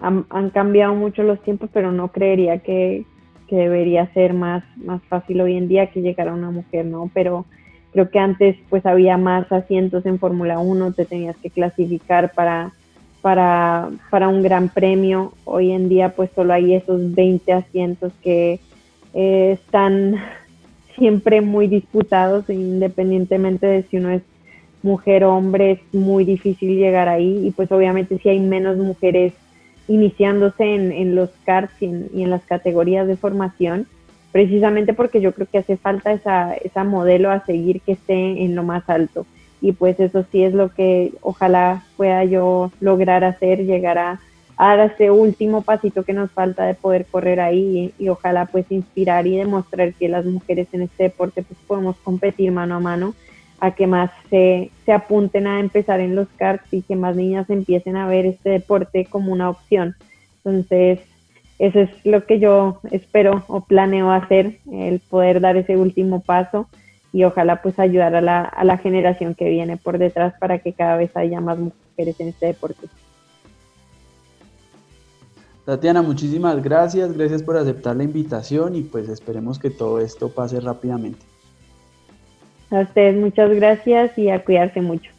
han, 0.00 0.50
cambiado 0.50 0.94
mucho 0.94 1.22
los 1.22 1.40
tiempos, 1.42 1.70
pero 1.72 1.92
no 1.92 2.08
creería 2.08 2.58
que, 2.58 3.04
que, 3.46 3.54
debería 3.54 4.12
ser 4.14 4.32
más, 4.32 4.64
más 4.76 5.00
fácil 5.04 5.40
hoy 5.42 5.56
en 5.56 5.68
día 5.68 5.92
que 5.92 6.00
llegar 6.00 6.28
a 6.28 6.34
una 6.34 6.50
mujer, 6.50 6.86
¿no? 6.86 7.08
Pero 7.14 7.44
Creo 7.96 8.10
que 8.10 8.18
antes 8.18 8.56
pues 8.68 8.84
había 8.84 9.16
más 9.16 9.50
asientos 9.50 10.04
en 10.04 10.18
Fórmula 10.18 10.58
1, 10.58 10.92
te 10.92 11.06
tenías 11.06 11.34
que 11.38 11.48
clasificar 11.48 12.32
para, 12.34 12.72
para, 13.22 13.88
para, 14.10 14.28
un 14.28 14.42
gran 14.42 14.68
premio. 14.68 15.32
Hoy 15.46 15.72
en 15.72 15.88
día 15.88 16.10
pues 16.10 16.28
solo 16.34 16.52
hay 16.52 16.74
esos 16.74 17.14
20 17.14 17.50
asientos 17.54 18.12
que 18.22 18.60
eh, 19.14 19.52
están 19.52 20.16
siempre 20.98 21.40
muy 21.40 21.68
disputados, 21.68 22.50
independientemente 22.50 23.66
de 23.66 23.84
si 23.84 23.96
uno 23.96 24.10
es 24.10 24.20
mujer 24.86 25.24
o 25.24 25.34
hombre, 25.36 25.72
es 25.72 25.80
muy 25.92 26.24
difícil 26.24 26.78
llegar 26.78 27.08
ahí 27.08 27.46
y 27.46 27.50
pues 27.50 27.70
obviamente 27.72 28.18
si 28.18 28.28
hay 28.28 28.40
menos 28.40 28.78
mujeres 28.78 29.34
iniciándose 29.88 30.64
en, 30.64 30.92
en 30.92 31.14
los 31.14 31.30
karts 31.44 31.74
y 31.80 31.86
en, 32.22 32.30
las 32.30 32.42
categorías 32.44 33.06
de 33.06 33.16
formación, 33.16 33.86
precisamente 34.32 34.94
porque 34.94 35.20
yo 35.20 35.32
creo 35.32 35.46
que 35.50 35.58
hace 35.58 35.76
falta 35.76 36.12
esa, 36.12 36.54
esa 36.54 36.84
modelo 36.84 37.30
a 37.30 37.44
seguir 37.44 37.80
que 37.82 37.92
esté 37.92 38.42
en 38.42 38.54
lo 38.54 38.62
más 38.62 38.88
alto. 38.88 39.26
Y 39.60 39.72
pues 39.72 39.98
eso 40.00 40.24
sí 40.30 40.42
es 40.42 40.52
lo 40.52 40.70
que 40.70 41.12
ojalá 41.22 41.84
pueda 41.96 42.24
yo 42.24 42.70
lograr 42.80 43.24
hacer, 43.24 43.64
llegar 43.64 43.98
a, 43.98 44.20
dar 44.58 44.80
ese 44.80 45.10
último 45.10 45.62
pasito 45.62 46.02
que 46.02 46.12
nos 46.12 46.30
falta 46.30 46.64
de 46.64 46.74
poder 46.74 47.06
correr 47.06 47.40
ahí 47.40 47.92
y, 47.98 48.08
ojalá 48.08 48.46
pues 48.46 48.66
inspirar 48.70 49.26
y 49.26 49.36
demostrar 49.36 49.92
que 49.94 50.08
las 50.08 50.24
mujeres 50.24 50.68
en 50.72 50.82
este 50.82 51.04
deporte 51.04 51.42
pues 51.42 51.58
podemos 51.66 51.96
competir 52.02 52.50
mano 52.52 52.76
a 52.76 52.80
mano 52.80 53.14
a 53.60 53.74
que 53.74 53.86
más 53.86 54.10
se, 54.30 54.70
se 54.84 54.92
apunten 54.92 55.46
a 55.46 55.60
empezar 55.60 56.00
en 56.00 56.14
los 56.14 56.28
karts 56.36 56.72
y 56.72 56.82
que 56.82 56.96
más 56.96 57.16
niñas 57.16 57.48
empiecen 57.50 57.96
a 57.96 58.06
ver 58.06 58.26
este 58.26 58.50
deporte 58.50 59.06
como 59.06 59.32
una 59.32 59.50
opción. 59.50 59.94
Entonces, 60.44 61.00
eso 61.58 61.80
es 61.80 61.90
lo 62.04 62.24
que 62.26 62.38
yo 62.38 62.80
espero 62.90 63.44
o 63.48 63.62
planeo 63.62 64.10
hacer, 64.10 64.58
el 64.70 65.00
poder 65.00 65.40
dar 65.40 65.56
ese 65.56 65.76
último 65.76 66.20
paso 66.20 66.68
y 67.12 67.24
ojalá 67.24 67.62
pues 67.62 67.78
ayudar 67.78 68.14
a 68.14 68.20
la, 68.20 68.42
a 68.42 68.64
la 68.64 68.76
generación 68.76 69.34
que 69.34 69.48
viene 69.48 69.78
por 69.78 69.96
detrás 69.96 70.34
para 70.38 70.58
que 70.58 70.74
cada 70.74 70.96
vez 70.96 71.16
haya 71.16 71.40
más 71.40 71.58
mujeres 71.58 72.20
en 72.20 72.28
este 72.28 72.46
deporte. 72.46 72.88
Tatiana, 75.64 76.02
muchísimas 76.02 76.62
gracias, 76.62 77.12
gracias 77.16 77.42
por 77.42 77.56
aceptar 77.56 77.96
la 77.96 78.04
invitación 78.04 78.76
y 78.76 78.82
pues 78.82 79.08
esperemos 79.08 79.58
que 79.58 79.70
todo 79.70 79.98
esto 79.98 80.28
pase 80.28 80.60
rápidamente. 80.60 81.24
A 82.70 82.80
ustedes 82.80 83.16
muchas 83.16 83.50
gracias 83.50 84.16
y 84.18 84.30
a 84.30 84.44
cuidarse 84.44 84.80
mucho. 84.80 85.10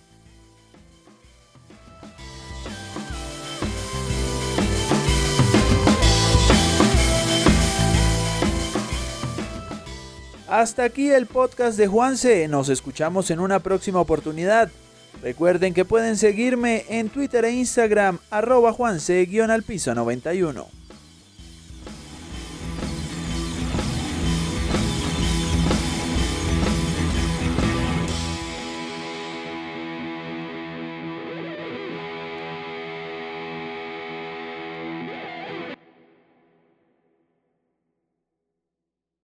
Hasta 10.47 10.85
aquí 10.85 11.11
el 11.11 11.25
podcast 11.25 11.77
de 11.77 11.87
Juanse. 11.87 12.47
Nos 12.47 12.69
escuchamos 12.69 13.29
en 13.31 13.39
una 13.39 13.59
próxima 13.59 13.99
oportunidad. 13.99 14.69
Recuerden 15.21 15.73
que 15.73 15.83
pueden 15.83 16.15
seguirme 16.15 16.85
en 16.89 17.09
Twitter 17.09 17.43
e 17.45 17.51
Instagram 17.51 18.19
arroba 18.29 18.71
Juanse-al 18.71 19.63
piso 19.63 19.93
91. 19.93 20.76